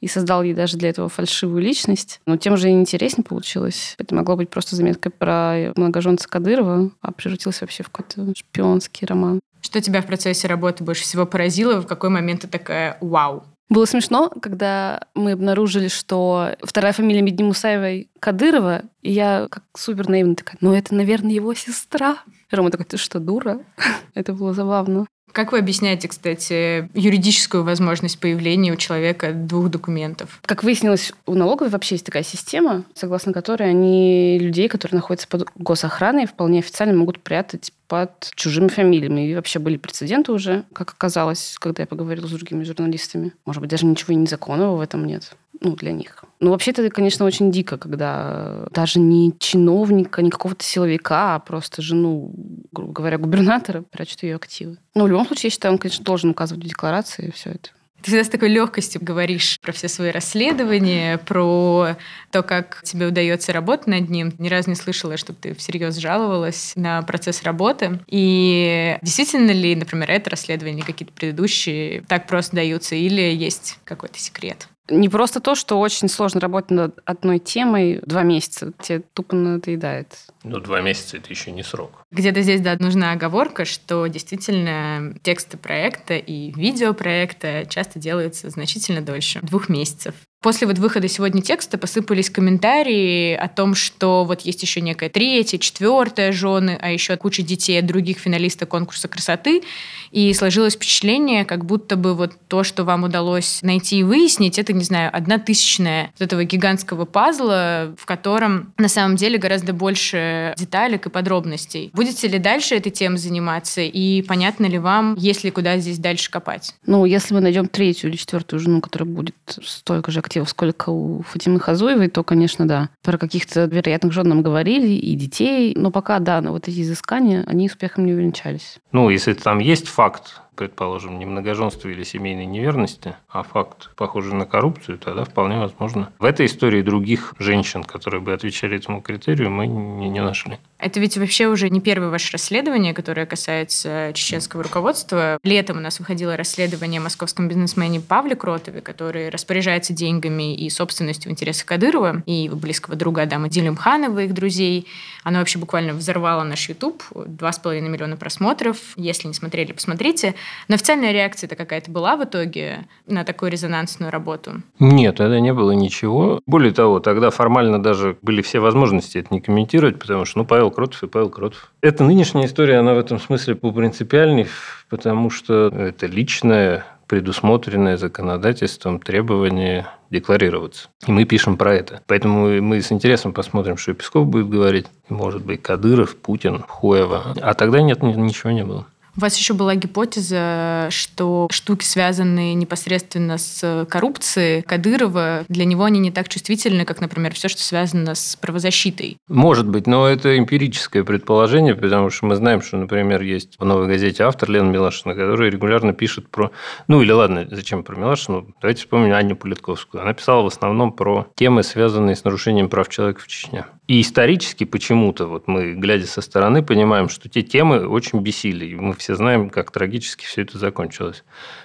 и 0.00 0.06
создал 0.06 0.44
ей 0.44 0.54
даже 0.54 0.76
для 0.76 0.90
этого 0.90 1.08
фальшивую 1.08 1.60
личность. 1.60 2.20
Но 2.26 2.36
тем 2.36 2.56
же 2.56 2.68
и 2.68 2.72
интереснее 2.72 3.24
получилось. 3.24 3.96
Это 3.98 4.14
могло 4.14 4.36
быть 4.36 4.50
просто 4.50 4.76
заметкой 4.76 5.10
про 5.10 5.72
многоженца 5.74 6.28
Кадырова, 6.28 6.92
а 7.00 7.10
превратился 7.10 7.64
вообще 7.64 7.82
в 7.82 7.90
какой-то 7.90 8.32
шпионский 8.38 9.04
роман. 9.04 9.40
Что 9.62 9.80
тебя 9.80 10.00
в 10.00 10.06
процессе 10.06 10.46
работы 10.46 10.84
больше 10.84 11.02
всего 11.02 11.26
поразило? 11.26 11.80
В 11.80 11.88
какой 11.88 12.10
момент 12.10 12.42
ты 12.42 12.46
такая 12.46 12.98
«Вау!» 13.00 13.42
Было 13.70 13.84
смешно, 13.84 14.30
когда 14.30 15.00
мы 15.14 15.30
обнаружили, 15.30 15.86
что 15.86 16.56
вторая 16.60 16.92
фамилия 16.92 17.22
Медни 17.22 17.44
Мусаевой 17.44 18.10
Кадырова, 18.18 18.82
и 19.00 19.12
я 19.12 19.46
как 19.48 19.62
супер 19.76 20.08
наивно 20.08 20.34
такая, 20.34 20.56
ну 20.60 20.74
это, 20.74 20.92
наверное, 20.92 21.30
его 21.30 21.54
сестра. 21.54 22.18
Рома 22.50 22.72
такой, 22.72 22.84
ты 22.84 22.96
что, 22.96 23.20
дура? 23.20 23.60
это 24.14 24.32
было 24.32 24.52
забавно. 24.54 25.06
Как 25.32 25.52
вы 25.52 25.58
объясняете, 25.58 26.08
кстати, 26.08 26.88
юридическую 26.94 27.64
возможность 27.64 28.18
появления 28.18 28.72
у 28.72 28.76
человека 28.76 29.32
двух 29.32 29.70
документов? 29.70 30.40
Как 30.42 30.64
выяснилось, 30.64 31.12
у 31.26 31.34
налоговой 31.34 31.70
вообще 31.70 31.96
есть 31.96 32.06
такая 32.06 32.22
система, 32.22 32.84
согласно 32.94 33.32
которой 33.32 33.70
они 33.70 34.38
людей, 34.38 34.68
которые 34.68 34.96
находятся 34.96 35.28
под 35.28 35.48
госохраной, 35.56 36.26
вполне 36.26 36.60
официально 36.60 36.94
могут 36.94 37.20
прятать 37.20 37.72
под 37.88 38.30
чужими 38.36 38.68
фамилиями. 38.68 39.28
И 39.28 39.34
вообще 39.34 39.58
были 39.58 39.76
прецеденты 39.76 40.30
уже, 40.32 40.64
как 40.72 40.92
оказалось, 40.92 41.56
когда 41.58 41.82
я 41.82 41.86
поговорила 41.86 42.26
с 42.26 42.30
другими 42.30 42.62
журналистами. 42.62 43.32
Может 43.44 43.60
быть, 43.60 43.70
даже 43.70 43.84
ничего 43.84 44.14
незаконного 44.14 44.76
в 44.76 44.80
этом 44.80 45.04
нет. 45.04 45.32
Ну, 45.60 45.76
для 45.76 45.92
них. 45.92 46.24
Ну, 46.40 46.50
вообще 46.50 46.70
это, 46.70 46.88
конечно, 46.88 47.26
очень 47.26 47.52
дико, 47.52 47.76
когда 47.76 48.66
даже 48.70 48.98
не 48.98 49.34
чиновника, 49.38 50.22
не 50.22 50.30
какого-то 50.30 50.64
силовика, 50.64 51.34
а 51.34 51.38
просто 51.38 51.82
жену, 51.82 52.32
грубо 52.72 52.92
говоря, 52.92 53.18
губернатора 53.18 53.82
прячут 53.82 54.22
ее 54.22 54.36
активы. 54.36 54.78
Ну, 54.94 55.04
в 55.04 55.08
любом 55.08 55.26
случае, 55.26 55.48
я 55.48 55.50
считаю, 55.50 55.74
он, 55.74 55.78
конечно, 55.78 56.04
должен 56.04 56.30
указывать 56.30 56.64
в 56.64 56.68
декларации 56.68 57.30
все 57.34 57.50
это. 57.50 57.70
Ты 58.02 58.06
всегда 58.06 58.24
с 58.24 58.28
такой 58.30 58.48
легкостью 58.48 59.02
говоришь 59.04 59.58
про 59.60 59.72
все 59.72 59.86
свои 59.86 60.10
расследования, 60.10 61.18
про 61.18 61.96
то, 62.30 62.42
как 62.42 62.80
тебе 62.82 63.06
удается 63.06 63.52
работать 63.52 63.86
над 63.88 64.08
ним. 64.08 64.32
Ни 64.38 64.48
разу 64.48 64.70
не 64.70 64.76
слышала, 64.76 65.18
чтобы 65.18 65.38
ты 65.40 65.54
всерьез 65.54 65.96
жаловалась 65.98 66.72
на 66.76 67.02
процесс 67.02 67.42
работы. 67.42 68.00
И 68.06 68.96
действительно 69.02 69.50
ли, 69.50 69.76
например, 69.76 70.10
это 70.10 70.30
расследование, 70.30 70.82
какие-то 70.82 71.12
предыдущие, 71.12 72.02
так 72.08 72.26
просто 72.26 72.56
даются, 72.56 72.94
или 72.94 73.20
есть 73.20 73.78
какой-то 73.84 74.18
секрет? 74.18 74.68
Не 74.90 75.08
просто 75.08 75.40
то, 75.40 75.54
что 75.54 75.78
очень 75.78 76.08
сложно 76.08 76.40
работать 76.40 76.72
над 76.72 76.98
одной 77.04 77.38
темой 77.38 78.00
два 78.04 78.22
месяца. 78.22 78.72
Тебе 78.82 79.02
тупо 79.14 79.36
надоедает. 79.36 80.18
Ну, 80.42 80.58
два 80.58 80.80
месяца– 80.80 81.16
это 81.18 81.28
еще 81.28 81.50
не 81.50 81.62
срок. 81.62 82.02
Где-то 82.10 82.40
здесь, 82.42 82.60
да, 82.60 82.76
нужна 82.78 83.12
оговорка, 83.12 83.64
что 83.64 84.06
действительно 84.06 85.14
тексты 85.22 85.58
проекта 85.58 86.16
и 86.16 86.52
видео 86.52 86.94
проекта 86.94 87.66
часто 87.68 87.98
делаются 87.98 88.48
значительно 88.48 89.02
дольше 89.02 89.40
двух 89.42 89.68
месяцев. 89.68 90.14
После 90.42 90.66
вот 90.66 90.78
выхода 90.78 91.06
сегодня 91.06 91.42
текста 91.42 91.76
посыпались 91.76 92.30
комментарии 92.30 93.34
о 93.34 93.46
том, 93.46 93.74
что 93.74 94.24
вот 94.24 94.40
есть 94.40 94.62
еще 94.62 94.80
некая 94.80 95.10
третья, 95.10 95.58
четвертая 95.58 96.32
жены, 96.32 96.78
а 96.80 96.90
еще 96.90 97.14
куча 97.18 97.42
детей 97.42 97.78
от 97.78 97.84
других 97.84 98.16
финалистов 98.16 98.70
конкурса 98.70 99.06
красоты. 99.06 99.62
И 100.10 100.32
сложилось 100.32 100.76
впечатление, 100.76 101.44
как 101.44 101.66
будто 101.66 101.96
бы 101.96 102.14
вот 102.14 102.32
то, 102.48 102.64
что 102.64 102.84
вам 102.84 103.04
удалось 103.04 103.58
найти 103.60 103.98
и 103.98 104.02
выяснить, 104.02 104.58
это, 104.58 104.72
не 104.72 104.82
знаю, 104.82 105.14
одна 105.14 105.38
тысячная 105.38 106.10
вот 106.18 106.22
этого 106.22 106.42
гигантского 106.44 107.04
пазла, 107.04 107.94
в 107.98 108.06
котором 108.06 108.72
на 108.78 108.88
самом 108.88 109.16
деле 109.16 109.36
гораздо 109.36 109.74
больше 109.74 110.29
деталек 110.56 111.06
и 111.06 111.10
подробностей. 111.10 111.90
Будете 111.92 112.28
ли 112.28 112.38
дальше 112.38 112.74
этой 112.74 112.90
темой 112.90 113.18
заниматься? 113.18 113.80
И 113.80 114.22
понятно 114.22 114.66
ли 114.66 114.78
вам, 114.78 115.14
есть 115.16 115.44
ли 115.44 115.50
куда 115.50 115.78
здесь 115.78 115.98
дальше 115.98 116.30
копать? 116.30 116.74
Ну, 116.86 117.04
если 117.04 117.34
мы 117.34 117.40
найдем 117.40 117.66
третью 117.66 118.10
или 118.10 118.16
четвертую 118.16 118.60
жену, 118.60 118.80
которая 118.80 119.08
будет 119.08 119.34
столько 119.62 120.10
же 120.10 120.20
активов, 120.20 120.48
сколько 120.48 120.90
у 120.90 121.22
Фатимы 121.22 121.60
Хазуевой, 121.60 122.08
то, 122.08 122.22
конечно, 122.22 122.66
да. 122.66 122.90
Про 123.02 123.18
каких-то 123.18 123.64
вероятных 123.64 124.12
жен 124.12 124.28
нам 124.28 124.42
говорили, 124.42 124.88
и 124.88 125.14
детей. 125.14 125.74
Но 125.76 125.90
пока, 125.90 126.18
да, 126.18 126.40
на 126.40 126.52
вот 126.52 126.68
эти 126.68 126.80
изыскания, 126.82 127.44
они 127.46 127.66
успехом 127.66 128.06
не 128.06 128.12
увенчались. 128.12 128.78
Ну, 128.92 129.10
если 129.10 129.32
там 129.32 129.58
есть 129.58 129.88
факт, 129.88 130.40
предположим, 130.54 131.18
не 131.18 131.26
многоженства 131.26 131.88
или 131.88 132.02
семейной 132.02 132.46
неверности, 132.46 133.16
а 133.28 133.42
факт, 133.42 133.90
похожий 133.96 134.34
на 134.34 134.46
коррупцию, 134.46 134.98
тогда 134.98 135.24
вполне 135.24 135.58
возможно. 135.58 136.12
В 136.18 136.24
этой 136.24 136.46
истории 136.46 136.82
других 136.82 137.34
женщин, 137.38 137.84
которые 137.84 138.20
бы 138.20 138.32
отвечали 138.32 138.76
этому 138.76 139.00
критерию, 139.00 139.50
мы 139.50 139.66
не, 139.66 140.10
не 140.10 140.20
нашли. 140.20 140.58
Это 140.78 140.98
ведь 140.98 141.18
вообще 141.18 141.46
уже 141.46 141.68
не 141.68 141.80
первое 141.80 142.08
ваше 142.08 142.32
расследование, 142.32 142.94
которое 142.94 143.26
касается 143.26 144.12
чеченского 144.14 144.62
руководства. 144.62 145.38
Летом 145.42 145.76
у 145.76 145.80
нас 145.80 145.98
выходило 145.98 146.36
расследование 146.36 147.00
о 147.00 147.04
московском 147.04 147.48
бизнесмене 147.48 148.00
Павле 148.00 148.34
Кротове, 148.34 148.80
который 148.80 149.28
распоряжается 149.28 149.92
деньгами 149.92 150.54
и 150.54 150.70
собственностью 150.70 151.30
в 151.30 151.32
интересах 151.32 151.66
Кадырова 151.66 152.22
и 152.26 152.32
его 152.32 152.56
близкого 152.56 152.96
друга 152.96 153.22
Адама 153.22 153.48
Дилимханова, 153.48 154.20
их 154.20 154.32
друзей. 154.32 154.86
Оно 155.22 155.40
вообще 155.40 155.58
буквально 155.58 155.92
взорвало 155.92 156.44
наш 156.44 156.68
YouTube. 156.68 157.02
Два 157.14 157.52
с 157.52 157.58
половиной 157.58 157.90
миллиона 157.90 158.16
просмотров. 158.16 158.78
Если 158.96 159.28
не 159.28 159.34
смотрели, 159.34 159.72
посмотрите. 159.72 160.34
Но 160.68 160.74
официальная 160.74 161.12
реакция-то 161.12 161.56
какая-то 161.56 161.90
была 161.90 162.16
в 162.16 162.24
итоге 162.24 162.86
на 163.06 163.24
такую 163.24 163.50
резонансную 163.50 164.10
работу? 164.10 164.62
Нет, 164.78 165.16
тогда 165.16 165.40
не 165.40 165.52
было 165.52 165.72
ничего. 165.72 166.40
Более 166.46 166.72
того, 166.72 167.00
тогда 167.00 167.30
формально 167.30 167.82
даже 167.82 168.16
были 168.22 168.42
все 168.42 168.60
возможности 168.60 169.18
это 169.18 169.28
не 169.32 169.40
комментировать, 169.40 169.98
потому 169.98 170.24
что, 170.24 170.38
ну, 170.38 170.44
Павел 170.44 170.70
Кротов 170.70 171.02
и 171.02 171.06
Павел 171.06 171.30
Кротов. 171.30 171.72
Эта 171.80 172.04
нынешняя 172.04 172.46
история, 172.46 172.78
она 172.78 172.94
в 172.94 172.98
этом 172.98 173.18
смысле 173.18 173.54
попринципиальней, 173.54 174.46
потому 174.88 175.30
что 175.30 175.68
это 175.68 176.06
личное 176.06 176.84
предусмотренное 177.10 177.96
законодательством 177.96 179.00
требование 179.00 179.88
декларироваться. 180.10 180.90
И 181.08 181.10
мы 181.10 181.24
пишем 181.24 181.56
про 181.56 181.74
это. 181.74 182.02
Поэтому 182.06 182.62
мы 182.62 182.80
с 182.80 182.92
интересом 182.92 183.32
посмотрим, 183.32 183.76
что 183.76 183.94
Песков 183.94 184.28
будет 184.28 184.48
говорить. 184.48 184.86
Может 185.08 185.44
быть, 185.44 185.60
Кадыров, 185.60 186.16
Путин, 186.16 186.62
Хуева. 186.68 187.34
А 187.42 187.54
тогда 187.54 187.80
нет, 187.80 188.00
ничего 188.04 188.52
не 188.52 188.64
было. 188.64 188.86
У 189.16 189.20
вас 189.20 189.36
еще 189.36 189.54
была 189.54 189.74
гипотеза, 189.74 190.88
что 190.90 191.48
штуки, 191.50 191.84
связанные 191.84 192.54
непосредственно 192.54 193.38
с 193.38 193.86
коррупцией 193.90 194.62
Кадырова, 194.62 195.44
для 195.48 195.64
него 195.64 195.84
они 195.84 195.98
не 196.00 196.10
так 196.10 196.28
чувствительны, 196.28 196.84
как, 196.84 197.00
например, 197.00 197.34
все, 197.34 197.48
что 197.48 197.62
связано 197.62 198.14
с 198.14 198.36
правозащитой. 198.36 199.16
Может 199.28 199.68
быть, 199.68 199.86
но 199.86 200.06
это 200.06 200.38
эмпирическое 200.38 201.04
предположение, 201.04 201.74
потому 201.74 202.10
что 202.10 202.26
мы 202.26 202.36
знаем, 202.36 202.62
что, 202.62 202.76
например, 202.76 203.22
есть 203.22 203.56
в 203.58 203.64
«Новой 203.64 203.88
газете» 203.88 204.24
автор 204.24 204.50
Лена 204.50 204.70
Милашина, 204.70 205.14
который 205.14 205.50
регулярно 205.50 205.92
пишет 205.92 206.28
про... 206.30 206.50
Ну, 206.88 207.02
или 207.02 207.12
ладно, 207.12 207.46
зачем 207.50 207.82
про 207.82 207.96
Милашину? 207.96 208.54
Давайте 208.60 208.80
вспомним 208.80 209.14
Аню 209.14 209.36
Политковскую. 209.36 210.02
Она 210.02 210.12
писала 210.12 210.42
в 210.42 210.46
основном 210.46 210.92
про 210.92 211.26
темы, 211.34 211.62
связанные 211.62 212.16
с 212.16 212.24
нарушением 212.24 212.68
прав 212.68 212.88
человека 212.88 213.20
в 213.20 213.26
Чечне. 213.26 213.64
И 213.90 214.02
исторически 214.02 214.62
почему-то, 214.62 215.26
вот 215.26 215.48
мы, 215.48 215.74
глядя 215.74 216.06
со 216.06 216.20
стороны, 216.20 216.62
понимаем, 216.62 217.08
что 217.08 217.28
те 217.28 217.42
темы 217.42 217.88
очень 217.88 218.20
бесили. 218.20 218.66
И 218.66 218.76
мы 218.76 218.94
все 218.94 219.16
знаем, 219.16 219.50
как 219.50 219.72
трагически 219.72 220.24
все 220.26 220.42
это 220.42 220.58
закончилось. 220.58 221.24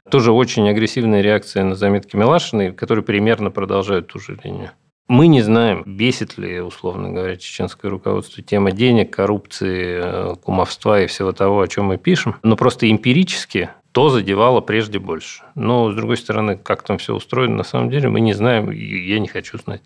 Тоже 0.10 0.32
очень 0.32 0.68
агрессивная 0.68 1.22
реакция 1.22 1.64
на 1.64 1.76
заметки 1.76 2.16
Милашиной, 2.16 2.72
которые 2.72 3.06
примерно 3.06 3.52
продолжают 3.52 4.08
ту 4.08 4.18
же 4.18 4.40
линию. 4.44 4.72
Мы 5.08 5.28
не 5.28 5.44
знаем, 5.44 5.84
бесит 5.86 6.40
ли, 6.40 6.62
условно 6.62 7.12
говоря, 7.12 7.36
чеченское 7.36 7.92
руководство 7.92 8.42
тема 8.42 8.72
денег, 8.72 9.16
коррупции, 9.16 10.02
э, 10.04 10.36
кумовства 10.42 11.02
и 11.02 11.06
всего 11.06 11.32
того, 11.32 11.62
о 11.62 11.68
чем 11.68 11.86
мы 11.86 12.00
пишем. 12.00 12.38
Но 12.42 12.56
просто 12.56 12.90
эмпирически 12.90 13.70
то 13.92 14.10
задевало 14.10 14.62
прежде 14.62 14.98
больше. 14.98 15.44
Но, 15.54 15.92
с 15.92 15.96
другой 15.96 16.18
стороны, 16.18 16.58
как 16.58 16.82
там 16.82 16.98
все 16.98 17.14
устроено, 17.14 17.58
на 17.58 17.64
самом 17.64 17.92
деле 17.92 18.10
мы 18.10 18.20
не 18.20 18.34
знаем, 18.34 18.72
и 18.72 19.08
я 19.08 19.20
не 19.20 19.28
хочу 19.28 19.60
знать. 19.60 19.84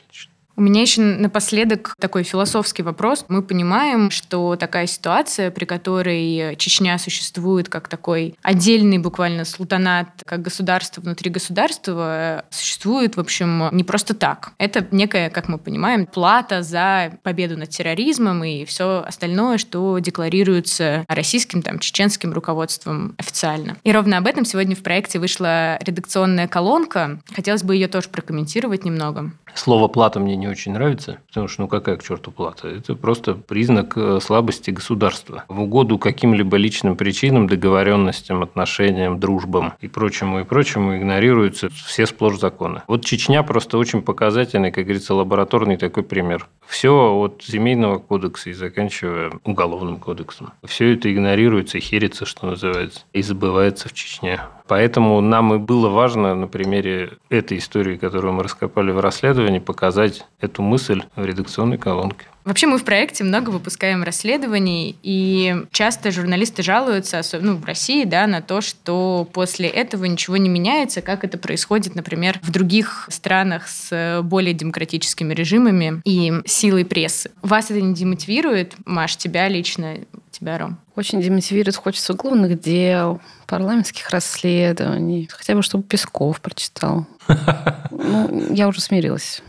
У 0.60 0.62
меня 0.62 0.82
еще 0.82 1.00
напоследок 1.00 1.96
такой 2.02 2.24
философский 2.24 2.84
вопрос. 2.84 3.24
Мы 3.30 3.44
понимаем, 3.44 4.12
что 4.12 4.58
такая 4.58 4.88
ситуация, 4.88 5.52
при 5.52 5.64
которой 5.64 6.58
Чечня 6.58 6.98
существует 6.98 7.70
как 7.70 7.88
такой 7.88 8.36
отдельный 8.42 8.98
буквально 8.98 9.46
султанат, 9.46 10.10
как 10.26 10.42
государство 10.42 11.00
внутри 11.00 11.32
государства, 11.32 12.44
существует, 12.50 13.16
в 13.16 13.22
общем, 13.22 13.70
не 13.72 13.86
просто 13.86 14.14
так. 14.14 14.52
Это 14.58 14.86
некая, 14.92 15.30
как 15.30 15.48
мы 15.48 15.60
понимаем, 15.60 16.06
плата 16.06 16.62
за 16.62 17.14
победу 17.24 17.58
над 17.58 17.70
терроризмом 17.70 18.44
и 18.44 18.66
все 18.66 19.06
остальное, 19.08 19.60
что 19.60 19.98
декларируется 20.00 21.06
российским, 21.08 21.62
там, 21.62 21.80
чеченским 21.80 22.34
руководством 22.34 23.16
официально. 23.18 23.78
И 23.86 23.94
ровно 23.94 24.18
об 24.18 24.28
этом 24.28 24.44
сегодня 24.44 24.76
в 24.76 24.84
проекте 24.84 25.20
вышла 25.20 25.82
редакционная 25.82 26.50
колонка. 26.50 27.22
Хотелось 27.34 27.64
бы 27.64 27.76
ее 27.76 27.88
тоже 27.88 28.10
прокомментировать 28.10 28.84
немного. 28.84 29.32
Слово 29.56 29.88
«плата» 29.88 30.20
мне 30.20 30.36
не 30.36 30.49
очень 30.52 30.74
нравится, 30.74 31.20
потому 31.28 31.48
что 31.48 31.62
ну 31.62 31.68
какая 31.68 31.98
к 31.98 32.04
черту 32.04 32.32
плата? 32.32 32.68
Это 32.68 32.96
просто 32.96 33.36
признак 33.36 33.94
э, 33.96 34.20
слабости 34.22 34.72
государства. 34.72 35.44
В 35.48 35.62
угоду 35.62 35.98
каким-либо 35.98 36.58
личным 36.58 36.96
причинам, 36.96 37.48
договоренностям, 37.48 38.42
отношениям, 38.44 39.20
дружбам 39.20 39.74
и 39.82 39.88
прочему, 39.88 40.42
и 40.42 40.44
прочему 40.44 40.98
игнорируются 40.98 41.70
все 41.70 42.06
сплошь 42.06 42.40
законы. 42.40 42.82
Вот 42.88 43.06
Чечня 43.06 43.44
просто 43.44 43.78
очень 43.78 44.02
показательный, 44.02 44.72
как 44.72 44.86
говорится, 44.86 45.14
лабораторный 45.14 45.78
такой 45.78 46.04
пример. 46.04 46.48
Все 46.68 46.92
от 46.92 47.44
семейного 47.44 47.98
кодекса 48.00 48.50
и 48.50 48.54
заканчивая 48.54 49.32
уголовным 49.44 49.98
кодексом. 49.98 50.54
Все 50.64 50.94
это 50.94 51.12
игнорируется, 51.12 51.80
херится, 51.80 52.26
что 52.26 52.48
называется, 52.48 53.02
и 53.14 53.22
забывается 53.22 53.90
в 53.90 53.94
Чечне. 53.94 54.40
Поэтому 54.70 55.20
нам 55.20 55.56
и 55.56 55.58
было 55.58 55.90
важно 55.90 56.36
на 56.36 56.48
примере 56.48 57.14
этой 57.30 57.58
истории, 57.58 57.98
которую 57.98 58.34
мы 58.34 58.44
раскопали 58.44 58.92
в 58.92 59.00
расследовании, 59.00 59.58
показать 59.58 60.28
эту 60.42 60.62
мысль 60.62 61.04
в 61.16 61.26
редакционной 61.26 61.78
колонке. 61.78 62.26
Вообще 62.46 62.66
мы 62.66 62.80
в 62.80 62.84
проекте 62.84 63.24
много 63.24 63.52
выпускаем 63.52 64.02
расследований, 64.02 64.98
и 65.04 65.56
часто 65.72 66.10
журналисты 66.10 66.64
жалуются, 66.64 67.20
особенно 67.20 67.52
ну, 67.52 67.58
в 67.58 67.66
России, 67.66 68.06
да, 68.06 68.26
на 68.26 68.42
то, 68.42 68.62
что 68.62 69.28
после 69.34 69.68
этого 69.68 70.06
ничего 70.06 70.38
не 70.38 70.50
меняется, 70.50 71.02
как 71.02 71.24
это 71.24 71.38
происходит, 71.38 71.94
например, 71.94 72.40
в 72.42 72.50
других 72.50 73.08
странах 73.12 73.68
с 73.68 74.22
более 74.24 74.54
демократическими 74.54 75.34
режимами 75.34 76.02
и 76.06 76.34
силой 76.46 76.86
прессы. 76.86 77.30
Вас 77.44 77.70
это 77.70 77.82
не 77.82 77.94
демотивирует, 77.94 78.76
Маш, 78.86 79.16
тебя 79.16 79.48
лично, 79.48 79.98
тебя, 80.32 80.58
Ром? 80.58 80.80
Очень 80.96 81.22
демотивирует, 81.22 81.76
хочется 81.76 82.14
уголовных 82.14 82.60
дел, 82.60 83.22
парламентских 83.46 84.10
расследований, 84.10 85.30
хотя 85.32 85.54
бы 85.54 85.62
чтобы 85.62 85.84
Песков 85.84 86.42
прочитал. 86.42 87.06
Ну, 87.92 88.54
я 88.54 88.68
уже 88.68 88.80
смирилась. 88.82 89.42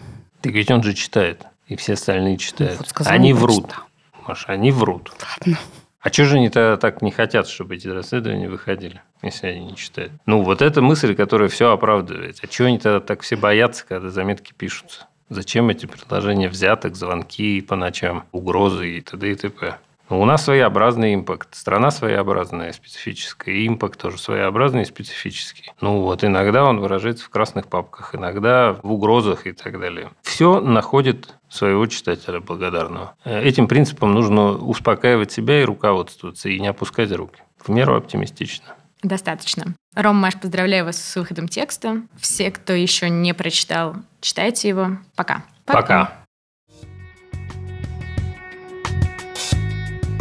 Так 0.42 0.52
ведь 0.52 0.70
он 0.70 0.82
же 0.82 0.94
читает. 0.94 1.46
И 1.66 1.76
все 1.76 1.92
остальные 1.92 2.38
читают. 2.38 2.78
Вот 2.78 2.88
сказал, 2.88 3.12
они 3.12 3.32
врут. 3.32 3.64
прочитал. 3.66 3.84
Маша, 4.26 4.46
они 4.48 4.70
врут. 4.70 5.12
Ладно. 5.38 5.58
А 6.00 6.10
что 6.10 6.24
же 6.24 6.36
они 6.36 6.48
тогда 6.48 6.78
так 6.78 7.02
не 7.02 7.10
хотят, 7.10 7.46
чтобы 7.46 7.76
эти 7.76 7.86
расследования 7.86 8.48
выходили, 8.48 9.02
если 9.22 9.48
они 9.48 9.66
не 9.66 9.76
читают? 9.76 10.12
Ну, 10.24 10.42
вот 10.42 10.62
эта 10.62 10.80
мысль, 10.80 11.14
которая 11.14 11.50
все 11.50 11.70
оправдывает. 11.70 12.38
А 12.42 12.46
чего 12.46 12.68
они 12.68 12.78
тогда 12.78 13.00
так 13.00 13.20
все 13.20 13.36
боятся, 13.36 13.84
когда 13.86 14.08
заметки 14.08 14.54
пишутся? 14.56 15.08
Зачем 15.28 15.68
эти 15.68 15.86
предложения 15.86 16.48
взяток, 16.48 16.96
звонки 16.96 17.60
по 17.60 17.76
ночам, 17.76 18.24
угрозы 18.32 18.96
и 18.96 19.00
т.д. 19.02 19.30
и 19.30 19.34
т.п.? 19.34 19.78
У 20.10 20.24
нас 20.24 20.44
своеобразный 20.44 21.14
импакт. 21.14 21.54
Страна 21.54 21.92
своеобразная, 21.92 22.72
специфическая. 22.72 23.54
И 23.54 23.68
импакт 23.68 24.00
тоже 24.00 24.18
своеобразный 24.18 24.82
и 24.82 24.84
специфический. 24.84 25.72
Ну, 25.80 26.02
вот 26.02 26.24
иногда 26.24 26.64
он 26.64 26.80
выражается 26.80 27.24
в 27.24 27.30
красных 27.30 27.68
папках, 27.68 28.14
иногда 28.14 28.76
в 28.82 28.92
угрозах 28.92 29.46
и 29.46 29.52
так 29.52 29.78
далее. 29.78 30.10
Все 30.22 30.60
находит 30.60 31.36
своего 31.48 31.86
читателя 31.86 32.40
благодарного. 32.40 33.14
Э, 33.24 33.40
Этим 33.40 33.68
принципом 33.68 34.12
нужно 34.12 34.52
успокаивать 34.52 35.30
себя 35.30 35.62
и 35.62 35.64
руководствоваться, 35.64 36.48
и 36.48 36.58
не 36.58 36.66
опускать 36.66 37.12
руки. 37.12 37.42
В 37.58 37.68
меру 37.70 37.96
оптимистично. 37.96 38.74
Достаточно. 39.02 39.74
Ром, 39.94 40.16
Маш, 40.16 40.34
поздравляю 40.38 40.84
вас 40.84 41.02
с 41.02 41.16
выходом 41.16 41.48
текста. 41.48 42.02
Все, 42.18 42.50
кто 42.50 42.72
еще 42.72 43.08
не 43.08 43.32
прочитал, 43.32 43.96
читайте 44.20 44.68
его. 44.68 44.98
Пока. 45.14 45.44
Пока. 45.64 46.19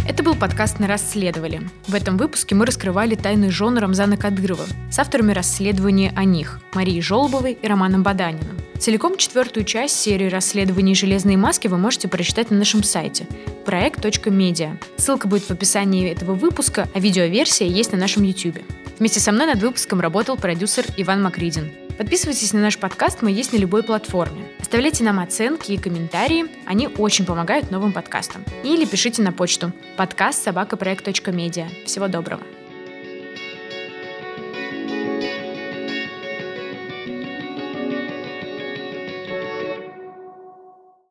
Это 0.09 0.23
был 0.23 0.33
подкаст 0.33 0.79
«На 0.79 0.87
расследовали». 0.87 1.61
В 1.85 1.93
этом 1.93 2.17
выпуске 2.17 2.55
мы 2.55 2.65
раскрывали 2.65 3.13
тайны 3.13 3.51
жен 3.51 3.77
Рамзана 3.77 4.17
Кадырова 4.17 4.65
с 4.89 4.97
авторами 4.97 5.33
расследования 5.33 6.11
о 6.15 6.23
них– 6.23 6.59
Марией 6.73 6.99
Жолобовой 6.99 7.59
и 7.61 7.67
Романом 7.67 8.01
Баданиным. 8.01 8.57
Целиком 8.79 9.17
четвертую 9.17 9.65
часть 9.65 9.99
серии 9.99 10.27
расследований 10.27 10.95
«Железные 10.95 11.37
маски» 11.37 11.67
вы 11.67 11.77
можете 11.77 12.07
прочитать 12.07 12.49
на 12.49 12.57
нашем 12.57 12.81
сайте 12.81 13.27
проект.медиа. 13.69 14.77
Ссылка 14.97 15.27
будет 15.27 15.43
в 15.43 15.51
описании 15.51 16.09
этого 16.09 16.33
выпуска, 16.33 16.89
а 16.91 16.99
видеоверсия 16.99 17.67
есть 17.67 17.91
на 17.91 17.99
нашем 17.99 18.23
YouTube. 18.23 18.57
Вместе 18.97 19.19
со 19.19 19.31
мной 19.31 19.45
над 19.45 19.61
выпуском 19.61 20.01
работал 20.01 20.37
продюсер 20.37 20.85
Иван 20.97 21.21
Макридин. 21.21 21.71
Подписывайтесь 21.95 22.51
на 22.51 22.61
наш 22.61 22.79
подкаст, 22.79 23.21
мы 23.21 23.29
есть 23.29 23.53
на 23.53 23.57
любой 23.57 23.83
платформе. 23.83 24.43
Оставляйте 24.59 25.03
нам 25.03 25.19
оценки 25.19 25.71
и 25.71 25.77
комментарии, 25.77 26.47
они 26.65 26.87
очень 26.87 27.25
помогают 27.25 27.69
новым 27.69 27.93
подкастам. 27.93 28.43
Или 28.63 28.85
пишите 28.85 29.21
на 29.21 29.31
почту 29.31 29.71
подкаст 29.97 30.43
собакапроект.медиа. 30.43 31.67
Всего 31.85 32.07
доброго. 32.07 32.41